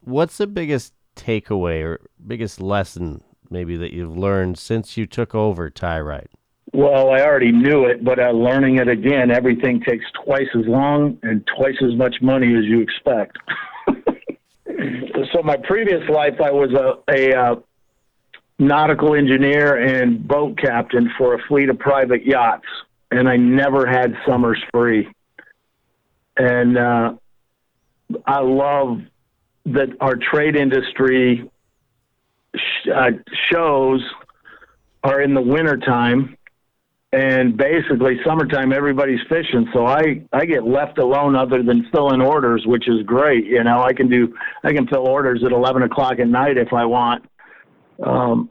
What's 0.00 0.38
the 0.38 0.46
biggest 0.46 0.92
takeaway 1.16 1.82
or 1.82 2.00
biggest 2.26 2.60
lesson 2.60 3.22
maybe 3.50 3.76
that 3.76 3.92
you've 3.92 4.16
learned 4.16 4.58
since 4.58 4.96
you 4.96 5.06
took 5.06 5.34
over 5.34 5.70
Tyrite? 5.70 6.30
Well, 6.72 7.10
I 7.10 7.20
already 7.20 7.52
knew 7.52 7.84
it, 7.84 8.04
but 8.04 8.18
uh, 8.18 8.30
learning 8.30 8.78
it 8.78 8.88
again, 8.88 9.30
everything 9.30 9.80
takes 9.80 10.04
twice 10.24 10.48
as 10.58 10.66
long 10.66 11.18
and 11.22 11.46
twice 11.56 11.76
as 11.82 11.96
much 11.96 12.16
money 12.20 12.48
as 12.48 12.64
you 12.64 12.80
expect. 12.80 13.36
so 15.32 15.42
my 15.44 15.56
previous 15.56 16.02
life, 16.08 16.34
I 16.42 16.50
was 16.50 16.72
a, 16.72 17.12
a 17.14 17.38
uh, 17.38 17.54
nautical 18.58 19.14
engineer 19.14 19.76
and 19.76 20.26
boat 20.26 20.58
captain 20.58 21.10
for 21.18 21.34
a 21.34 21.38
fleet 21.48 21.68
of 21.68 21.78
private 21.78 22.24
yachts, 22.24 22.66
and 23.10 23.28
I 23.28 23.36
never 23.36 23.86
had 23.86 24.14
summers 24.26 24.62
free. 24.72 25.08
And 26.36 26.78
uh, 26.78 27.14
I 28.26 28.40
love 28.40 29.00
that 29.66 29.88
our 30.00 30.16
trade 30.16 30.56
industry 30.56 31.48
sh- 32.54 32.88
uh, 32.94 33.10
shows 33.52 34.02
are 35.02 35.20
in 35.20 35.34
the 35.34 35.40
wintertime 35.40 36.36
and 37.12 37.56
basically 37.56 38.18
summertime 38.26 38.72
everybody's 38.72 39.20
fishing. 39.28 39.68
So 39.72 39.86
i 39.86 40.22
i 40.32 40.44
get 40.44 40.64
left 40.66 40.98
alone 40.98 41.36
other 41.36 41.62
than 41.62 41.88
filling 41.92 42.20
orders 42.20 42.64
which 42.66 42.88
is 42.88 43.02
great 43.06 43.44
you 43.44 43.62
know. 43.62 43.82
I 43.82 43.92
can 43.92 44.08
do 44.08 44.34
i 44.64 44.72
can 44.72 44.86
fill 44.88 45.08
orders 45.08 45.42
at 45.44 45.52
11 45.52 45.82
o'clock 45.82 46.18
at 46.18 46.26
night 46.26 46.58
if 46.58 46.72
i 46.72 46.84
want 46.84 47.24
um, 48.02 48.50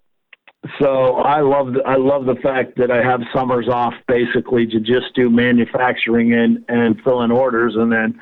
so 0.79 1.15
I 1.15 1.41
love 1.41 1.75
I 1.85 1.97
love 1.97 2.25
the 2.25 2.35
fact 2.35 2.77
that 2.77 2.89
I 2.89 3.03
have 3.03 3.21
summers 3.33 3.67
off 3.67 3.93
basically 4.07 4.65
to 4.67 4.79
just 4.79 5.13
do 5.13 5.29
manufacturing 5.29 6.33
and 6.33 6.63
and 6.69 7.01
fill 7.03 7.21
in 7.21 7.31
orders, 7.31 7.75
and 7.75 7.91
then 7.91 8.19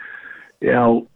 you 0.59 0.71
know 0.71 1.07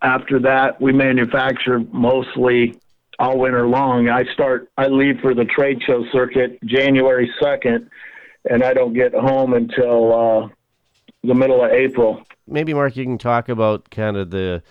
after 0.00 0.38
that 0.40 0.80
we 0.80 0.92
manufacture 0.92 1.80
mostly 1.92 2.74
all 3.18 3.38
winter 3.38 3.68
long. 3.68 4.08
I 4.08 4.24
start 4.32 4.70
I 4.78 4.86
leave 4.88 5.20
for 5.20 5.34
the 5.34 5.44
trade 5.44 5.82
show 5.86 6.04
circuit 6.10 6.58
January 6.64 7.30
second, 7.40 7.90
and 8.48 8.64
I 8.64 8.72
don't 8.72 8.94
get 8.94 9.12
home 9.12 9.52
until 9.52 10.12
uh, 10.12 10.48
the 11.22 11.34
middle 11.34 11.62
of 11.62 11.70
April. 11.70 12.24
Maybe 12.46 12.72
Mark, 12.72 12.96
you 12.96 13.04
can 13.04 13.18
talk 13.18 13.48
about 13.50 13.90
kind 13.90 14.16
of 14.16 14.30
the 14.30 14.62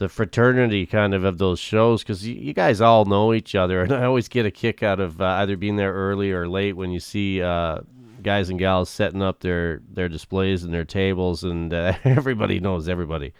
the 0.00 0.08
fraternity 0.08 0.86
kind 0.86 1.12
of 1.12 1.24
of 1.24 1.36
those 1.36 1.60
shows 1.60 2.02
because 2.02 2.26
you, 2.26 2.34
you, 2.34 2.54
guys 2.54 2.80
all 2.80 3.04
know 3.04 3.34
each 3.34 3.54
other, 3.54 3.82
and 3.82 3.92
I 3.92 4.04
always 4.04 4.28
get 4.28 4.46
a 4.46 4.50
kick 4.50 4.82
out 4.82 4.98
of 4.98 5.20
uh, 5.20 5.24
either 5.24 5.58
being 5.58 5.76
there 5.76 5.92
early 5.92 6.32
or 6.32 6.48
late 6.48 6.72
when 6.72 6.90
you 6.90 6.98
see 6.98 7.42
uh, 7.42 7.80
guys 8.22 8.48
and 8.48 8.58
gals 8.58 8.88
setting 8.88 9.20
up 9.20 9.40
their 9.40 9.82
their 9.92 10.08
displays 10.08 10.64
and 10.64 10.72
their 10.72 10.86
tables, 10.86 11.44
and 11.44 11.74
uh, 11.74 11.92
everybody 12.04 12.60
knows 12.60 12.88
everybody. 12.88 13.34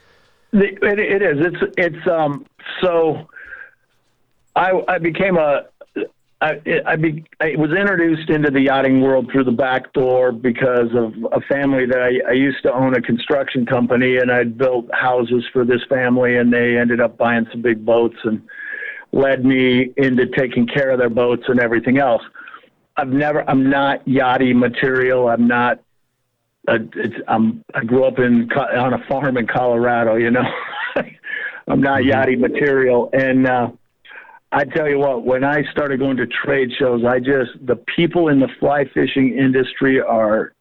It, 0.52 0.78
it 0.82 1.22
is. 1.22 1.46
It's 1.46 1.74
it's 1.78 2.06
um 2.06 2.44
so. 2.82 3.26
I 4.54 4.82
I 4.86 4.98
became 4.98 5.38
a 5.38 5.64
I, 6.42 6.58
I, 6.86 6.96
be, 6.96 7.24
I 7.40 7.54
was 7.58 7.70
introduced 7.70 8.30
into 8.30 8.50
the 8.50 8.62
yachting 8.62 9.02
world 9.02 9.28
through 9.30 9.44
the 9.44 9.52
back 9.52 9.92
door 9.92 10.32
because 10.32 10.88
of 10.94 11.12
a 11.32 11.40
family 11.42 11.84
that 11.84 12.00
I, 12.00 12.30
I 12.30 12.32
used 12.32 12.62
to 12.62 12.72
own 12.72 12.96
a 12.96 13.02
construction 13.02 13.66
company 13.66 14.16
and 14.16 14.32
I'd 14.32 14.56
built 14.56 14.86
houses 14.94 15.44
for 15.52 15.66
this 15.66 15.82
family 15.90 16.36
and 16.36 16.50
they 16.50 16.78
ended 16.78 16.98
up 16.98 17.18
buying 17.18 17.46
some 17.52 17.60
big 17.60 17.84
boats 17.84 18.16
and 18.24 18.40
led 19.12 19.44
me 19.44 19.92
into 19.98 20.26
taking 20.34 20.66
care 20.66 20.90
of 20.90 20.98
their 20.98 21.10
boats 21.10 21.42
and 21.48 21.60
everything 21.60 21.98
else. 21.98 22.22
I've 22.96 23.08
never, 23.08 23.48
I'm 23.48 23.68
not 23.68 24.02
yachty 24.06 24.54
material. 24.54 25.28
I'm 25.28 25.46
not, 25.46 25.80
it's, 26.68 27.16
I'm, 27.28 27.62
I 27.74 27.84
grew 27.84 28.04
up 28.04 28.18
in, 28.18 28.50
on 28.52 28.94
a 28.94 29.04
farm 29.08 29.36
in 29.36 29.46
Colorado, 29.46 30.16
you 30.16 30.30
know, 30.30 30.44
I'm 31.68 31.82
not 31.82 32.00
mm-hmm. 32.00 32.10
yachty 32.10 32.38
material. 32.38 33.10
And, 33.12 33.46
uh, 33.46 33.70
I 34.52 34.64
tell 34.64 34.88
you 34.88 34.98
what, 34.98 35.24
when 35.24 35.44
I 35.44 35.62
started 35.70 36.00
going 36.00 36.16
to 36.16 36.26
trade 36.26 36.70
shows, 36.78 37.04
I 37.04 37.18
just 37.18 37.52
the 37.64 37.76
people 37.96 38.28
in 38.28 38.40
the 38.40 38.48
fly 38.58 38.84
fishing 38.92 39.36
industry 39.38 40.00
are 40.00 40.52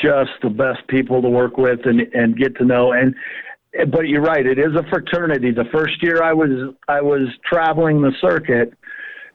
just 0.00 0.30
the 0.42 0.50
best 0.50 0.86
people 0.88 1.22
to 1.22 1.28
work 1.28 1.56
with 1.56 1.80
and 1.84 2.00
and 2.14 2.36
get 2.36 2.56
to 2.56 2.64
know 2.64 2.92
and 2.92 3.14
but 3.88 4.08
you're 4.08 4.22
right, 4.22 4.44
it 4.44 4.58
is 4.58 4.74
a 4.74 4.82
fraternity. 4.90 5.52
The 5.52 5.66
first 5.72 6.02
year 6.02 6.22
I 6.22 6.32
was 6.32 6.74
I 6.88 7.00
was 7.00 7.28
traveling 7.44 8.02
the 8.02 8.12
circuit, 8.20 8.74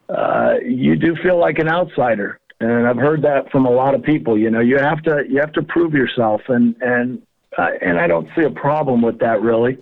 uh, 0.10 0.56
you 0.64 0.96
do 0.96 1.16
feel 1.24 1.40
like 1.40 1.60
an 1.60 1.70
outsider. 1.70 2.40
And 2.60 2.88
I've 2.88 2.98
heard 2.98 3.22
that 3.24 3.52
from 3.52 3.66
a 3.66 3.70
lot 3.70 3.96
of 3.96 4.04
people. 4.04 4.38
You 4.38 4.50
know, 4.50 4.62
you 4.62 4.78
have 4.78 5.02
to 5.04 5.24
you 5.30 5.40
have 5.40 5.54
to 5.54 5.64
prove 5.64 5.94
yourself, 5.94 6.42
and 6.48 6.76
and 6.82 7.22
uh, 7.58 7.72
and 7.82 8.00
I 8.00 8.08
don't 8.08 8.28
see 8.36 8.44
a 8.44 8.52
problem 8.52 9.02
with 9.02 9.20
that 9.20 9.42
really. 9.42 9.78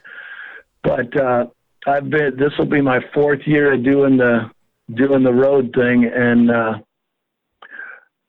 But 0.84 1.16
uh, 1.20 1.48
I've 1.86 2.10
been. 2.10 2.38
This 2.38 2.52
will 2.58 2.66
be 2.66 2.82
my 2.82 3.00
fourth 3.14 3.42
year 3.46 3.74
of 3.74 3.84
doing 3.84 4.18
the 4.18 4.50
doing 4.94 5.24
the 5.24 5.34
road 5.34 5.74
thing, 5.76 6.06
and 6.06 6.52
uh, 6.52 6.74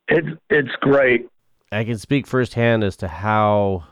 it's 0.07 0.27
it's 0.49 0.75
great. 0.81 1.27
I 1.71 1.83
can 1.83 1.97
speak 1.97 2.27
firsthand 2.27 2.83
as 2.83 2.95
to 2.97 3.07
how 3.07 3.85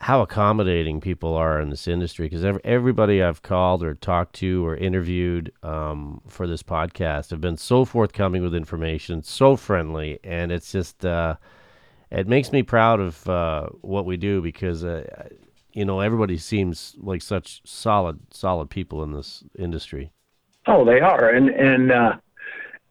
how 0.00 0.22
accommodating 0.22 1.00
people 1.00 1.34
are 1.34 1.60
in 1.60 1.70
this 1.70 1.88
industry 1.88 2.26
because 2.26 2.44
every, 2.44 2.60
everybody 2.64 3.20
I've 3.20 3.42
called 3.42 3.82
or 3.82 3.94
talked 3.94 4.36
to 4.36 4.64
or 4.64 4.76
interviewed 4.76 5.52
um, 5.64 6.20
for 6.28 6.46
this 6.46 6.62
podcast 6.62 7.30
have 7.30 7.40
been 7.40 7.56
so 7.56 7.84
forthcoming 7.84 8.42
with 8.42 8.54
information, 8.54 9.22
so 9.22 9.56
friendly, 9.56 10.20
and 10.22 10.52
it's 10.52 10.70
just 10.70 11.04
uh, 11.04 11.36
it 12.10 12.28
makes 12.28 12.52
me 12.52 12.62
proud 12.62 13.00
of 13.00 13.28
uh, 13.28 13.66
what 13.80 14.04
we 14.06 14.16
do 14.16 14.40
because 14.40 14.84
uh, 14.84 15.28
you 15.78 15.84
know 15.84 16.00
everybody 16.00 16.36
seems 16.36 16.96
like 16.98 17.22
such 17.22 17.62
solid 17.64 18.18
solid 18.32 18.68
people 18.68 19.04
in 19.04 19.12
this 19.12 19.44
industry 19.56 20.10
oh 20.66 20.84
they 20.84 21.00
are 21.00 21.28
and 21.30 21.48
and 21.50 21.92
uh 21.92 22.16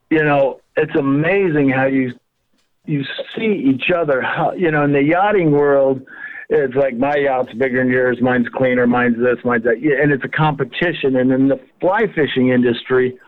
you 0.10 0.23
know 0.23 0.62
it's 0.78 0.95
amazing 0.95 1.67
how 1.67 1.86
you 1.86 2.13
you 2.86 3.04
see 3.36 3.52
each 3.69 3.91
other 3.91 4.21
how 4.21 4.54
you 4.54 4.71
know 4.71 4.86
in 4.86 4.93
the 4.93 5.04
yachting 5.04 5.52
world 5.52 6.02
it's 6.50 6.76
like 6.76 6.95
my 6.95 7.15
yacht's 7.15 7.54
bigger 7.56 7.80
than 7.80 7.91
yours 7.91 8.19
mine's 8.21 8.47
cleaner 8.56 8.88
mine's 8.88 9.17
this 9.17 9.43
mine's 9.43 9.65
that 9.65 9.76
and 9.76 10.13
it's 10.13 10.23
a 10.23 10.30
competition 10.30 11.17
and 11.17 11.30
in 11.34 11.50
the 11.50 11.60
fly 11.82 12.08
fishing 12.15 12.50
industry 12.50 13.19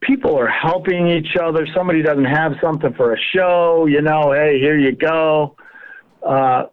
people 0.00 0.36
are 0.36 0.48
helping 0.48 1.06
each 1.06 1.36
other. 1.40 1.64
Somebody 1.72 2.02
doesn't 2.02 2.24
have 2.24 2.54
something 2.60 2.92
for 2.94 3.12
a 3.12 3.18
show, 3.32 3.86
you 3.86 4.02
know, 4.02 4.32
hey, 4.32 4.58
here 4.58 4.76
you 4.76 4.90
go. 4.90 5.54
Uh, 6.26 6.64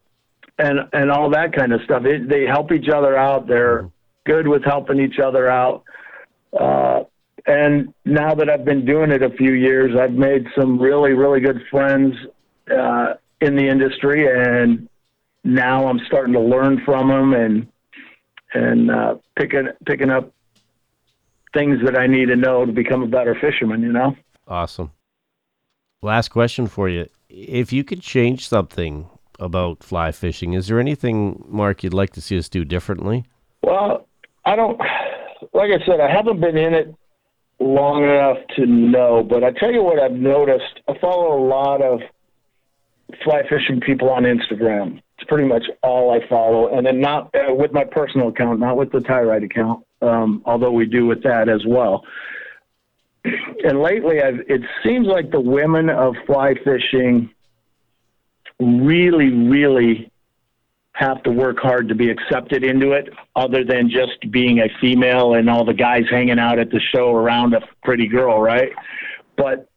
and 0.58 0.80
and 0.94 1.12
all 1.12 1.30
that 1.32 1.54
kind 1.54 1.74
of 1.74 1.82
stuff. 1.84 2.04
It, 2.06 2.30
they 2.30 2.46
help 2.46 2.72
each 2.72 2.90
other 2.90 3.18
out. 3.18 3.48
They're 3.48 3.90
good 4.26 4.48
with 4.48 4.64
helping 4.64 5.00
each 5.00 5.20
other 5.20 5.50
out. 5.50 5.84
Uh, 6.58 7.04
and 7.48 7.94
now 8.06 8.34
that 8.34 8.50
I've 8.50 8.66
been 8.66 8.86
doing 8.86 9.12
it 9.12 9.22
a 9.22 9.30
few 9.32 9.54
years, 9.54 9.96
I've 10.00 10.14
made 10.14 10.48
some 10.58 10.80
really 10.80 11.14
really 11.14 11.40
good 11.40 11.62
friends 11.70 12.16
uh, 12.72 13.14
in 13.42 13.56
the 13.56 13.68
industry, 13.68 14.28
and 14.28 14.90
now 15.44 15.88
I'm 15.88 16.00
starting 16.08 16.34
to 16.34 16.40
learn 16.40 16.82
from 16.86 17.10
them 17.10 17.34
and 17.34 17.68
and 18.54 18.92
uh, 18.92 19.16
picking 19.38 19.68
picking 19.86 20.10
up 20.10 20.32
things 21.54 21.80
that 21.86 21.98
I 21.98 22.08
need 22.08 22.28
to 22.28 22.36
know 22.36 22.66
to 22.66 22.72
become 22.72 23.04
a 23.04 23.08
better 23.08 23.36
fisherman. 23.40 23.82
You 23.82 23.92
know. 23.92 24.16
Awesome. 24.48 24.92
Last 26.02 26.30
question 26.30 26.68
for 26.68 26.88
you: 26.88 27.08
If 27.30 27.74
you 27.74 27.84
could 27.84 28.02
change 28.02 28.48
something 28.48 29.08
about 29.40 29.84
fly 29.84 30.12
fishing, 30.12 30.54
is 30.54 30.68
there 30.68 30.80
anything, 30.80 31.44
Mark, 31.48 31.84
you'd 31.84 31.94
like 31.94 32.12
to 32.12 32.22
see 32.22 32.38
us 32.38 32.50
do 32.50 32.66
differently? 32.66 33.26
Well, 33.62 34.08
I 34.46 34.56
don't. 34.56 34.80
Like 35.54 35.72
I 35.72 35.86
said, 35.86 36.00
I 36.00 36.12
haven't 36.12 36.40
been 36.40 36.58
in 36.58 36.74
it 36.74 36.96
long 37.60 38.04
enough 38.04 38.38
to 38.56 38.66
know, 38.66 39.24
but 39.28 39.44
I 39.44 39.52
tell 39.52 39.72
you 39.72 39.84
what 39.84 40.00
I've 40.00 40.12
noticed. 40.12 40.82
I 40.88 40.94
follow 41.00 41.38
a 41.38 41.42
lot 41.46 41.82
of 41.82 42.00
fly 43.24 43.42
fishing 43.50 43.80
people 43.80 44.10
on 44.10 44.24
Instagram. 44.24 45.02
It's 45.18 45.28
pretty 45.28 45.48
much 45.48 45.64
all 45.82 46.12
I 46.12 46.28
follow, 46.28 46.76
and 46.76 46.86
then 46.86 47.00
not 47.00 47.34
uh, 47.34 47.54
with 47.54 47.72
my 47.72 47.84
personal 47.84 48.30
account, 48.30 48.60
not 48.60 48.78
with 48.78 48.92
the 48.92 49.00
Tyrite 49.00 49.44
account, 49.44 49.86
um, 50.02 50.42
although 50.46 50.72
we 50.72 50.86
do 50.86 51.06
with 51.06 51.24
that 51.24 51.48
as 51.48 51.62
well. 51.66 52.04
And 53.24 53.82
lately, 53.82 54.22
I've, 54.22 54.42
it 54.48 54.62
seems 54.84 55.08
like 55.08 55.32
the 55.32 55.40
women 55.40 55.90
of 55.90 56.16
fly 56.28 56.54
fishing 56.64 57.30
really, 58.60 59.30
really 59.30 60.12
have 60.94 61.22
to 61.24 61.32
work 61.32 61.58
hard 61.60 61.90
to 61.90 61.96
be 61.96 62.10
accepted 62.10 62.64
into 62.64 62.94
it, 62.94 63.10
other 63.36 63.66
than 63.66 63.90
just 63.90 64.32
being 64.32 64.60
a 64.60 64.70
female 64.80 65.34
and 65.34 65.50
all 65.50 65.66
the 65.66 65.74
guys 65.74 66.04
hanging 66.10 66.40
out 66.40 66.58
at 66.58 66.70
the 66.72 66.80
show 66.94 67.14
around 67.14 67.54
a 67.54 67.60
pretty 67.84 68.08
girl, 68.08 68.40
right? 68.40 68.72
But 69.36 69.68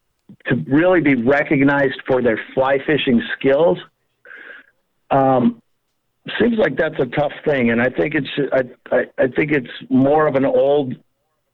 to 0.47 0.55
really 0.67 1.01
be 1.01 1.15
recognized 1.15 2.01
for 2.07 2.21
their 2.21 2.39
fly 2.53 2.77
fishing 2.85 3.21
skills, 3.37 3.77
um, 5.11 5.61
seems 6.39 6.57
like 6.57 6.77
that's 6.77 6.99
a 6.99 7.05
tough 7.05 7.33
thing, 7.45 7.71
and 7.71 7.81
I 7.81 7.89
think 7.89 8.15
it's 8.15 8.29
I, 8.53 8.95
I, 8.95 9.05
I 9.17 9.27
think 9.27 9.51
it's 9.51 9.69
more 9.89 10.27
of 10.27 10.35
an 10.35 10.45
old 10.45 10.95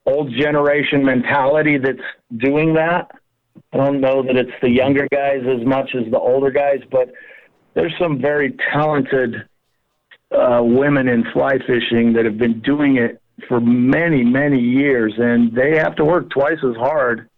old 0.05 0.31
generation 0.31 1.03
mentality 1.03 1.77
that's 1.77 1.97
doing 2.37 2.73
that. 2.75 3.11
I 3.73 3.77
don't 3.77 4.01
know 4.01 4.23
that 4.23 4.35
it's 4.35 4.51
the 4.61 4.69
younger 4.69 5.07
guys 5.11 5.41
as 5.47 5.65
much 5.65 5.95
as 5.95 6.09
the 6.11 6.19
older 6.19 6.51
guys, 6.51 6.79
but 6.91 7.11
there's 7.73 7.93
some 7.99 8.21
very 8.21 8.55
talented 8.73 9.47
uh, 10.31 10.61
women 10.63 11.07
in 11.07 11.23
fly 11.33 11.57
fishing 11.59 12.13
that 12.13 12.25
have 12.25 12.37
been 12.37 12.61
doing 12.61 12.97
it 12.97 13.21
for 13.47 13.59
many, 13.59 14.23
many 14.23 14.59
years, 14.59 15.13
and 15.17 15.53
they 15.53 15.77
have 15.77 15.95
to 15.97 16.05
work 16.05 16.29
twice 16.29 16.57
as 16.63 16.75
hard 16.77 17.29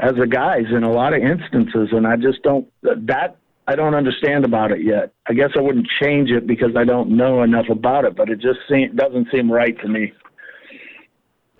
as 0.00 0.12
the 0.18 0.26
guys 0.26 0.64
in 0.74 0.84
a 0.84 0.90
lot 0.90 1.12
of 1.12 1.22
instances. 1.22 1.88
And 1.92 2.06
I 2.06 2.16
just 2.16 2.42
don't 2.42 2.66
that 2.82 3.36
I 3.66 3.74
don't 3.74 3.94
understand 3.94 4.46
about 4.46 4.72
it 4.72 4.82
yet. 4.82 5.12
I 5.26 5.34
guess 5.34 5.50
I 5.56 5.60
wouldn't 5.60 5.86
change 6.00 6.30
it 6.30 6.46
because 6.46 6.74
I 6.76 6.84
don't 6.84 7.10
know 7.10 7.42
enough 7.42 7.68
about 7.68 8.06
it, 8.06 8.16
but 8.16 8.30
it 8.30 8.40
just 8.40 8.60
seem, 8.66 8.96
doesn't 8.96 9.28
seem 9.30 9.52
right 9.52 9.78
to 9.82 9.88
me. 9.88 10.14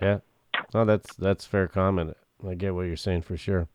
Yeah, 0.00 0.20
no, 0.72 0.86
that's 0.86 1.14
that's 1.16 1.44
fair 1.44 1.68
comment. 1.68 2.16
I 2.48 2.54
get 2.54 2.74
what 2.74 2.82
you're 2.82 2.96
saying 2.96 3.22
for 3.22 3.36
sure. 3.36 3.68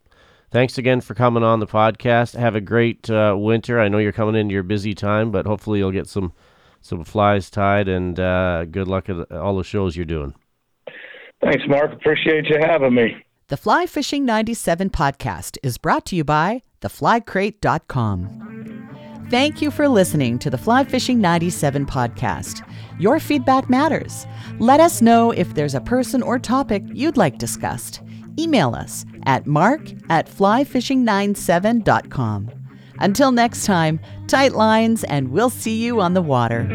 Thanks 0.50 0.78
again 0.78 1.00
for 1.00 1.14
coming 1.14 1.42
on 1.42 1.58
the 1.58 1.66
podcast. 1.66 2.36
Have 2.36 2.54
a 2.54 2.60
great 2.60 3.10
uh, 3.10 3.34
winter. 3.36 3.80
I 3.80 3.88
know 3.88 3.98
you're 3.98 4.12
coming 4.12 4.36
into 4.36 4.52
your 4.52 4.62
busy 4.62 4.94
time, 4.94 5.32
but 5.32 5.46
hopefully 5.46 5.80
you'll 5.80 5.90
get 5.90 6.06
some 6.06 6.32
some 6.80 7.02
flies 7.02 7.50
tied. 7.50 7.88
And 7.88 8.20
uh, 8.20 8.66
good 8.66 8.86
luck 8.86 9.08
at 9.08 9.32
all 9.32 9.56
the 9.56 9.64
shows 9.64 9.96
you're 9.96 10.04
doing. 10.04 10.34
Thanks, 11.42 11.64
Mark. 11.66 11.92
Appreciate 11.92 12.46
you 12.46 12.58
having 12.60 12.94
me. 12.94 13.16
The 13.48 13.56
Fly 13.56 13.86
Fishing 13.86 14.24
97 14.24 14.90
podcast 14.90 15.58
is 15.62 15.76
brought 15.76 16.06
to 16.06 16.16
you 16.16 16.24
by 16.24 16.62
theflycrate.com. 16.80 19.26
Thank 19.28 19.60
you 19.60 19.70
for 19.70 19.88
listening 19.88 20.38
to 20.38 20.50
the 20.50 20.58
Fly 20.58 20.84
Fishing 20.84 21.20
97 21.20 21.86
podcast. 21.86 22.62
Your 22.98 23.20
feedback 23.20 23.68
matters. 23.68 24.26
Let 24.58 24.80
us 24.80 25.02
know 25.02 25.30
if 25.30 25.54
there's 25.54 25.74
a 25.74 25.80
person 25.80 26.22
or 26.22 26.38
topic 26.38 26.82
you'd 26.92 27.16
like 27.16 27.38
discussed. 27.38 28.00
Email 28.38 28.74
us 28.74 29.04
at 29.24 29.46
mark 29.46 29.80
at 30.10 30.28
flyfishing97.com. 30.28 32.50
Until 33.00 33.32
next 33.32 33.64
time, 33.64 33.98
tight 34.28 34.52
lines, 34.52 35.02
and 35.04 35.28
we'll 35.28 35.50
see 35.50 35.82
you 35.82 36.00
on 36.00 36.14
the 36.14 36.22
water. 36.22 36.68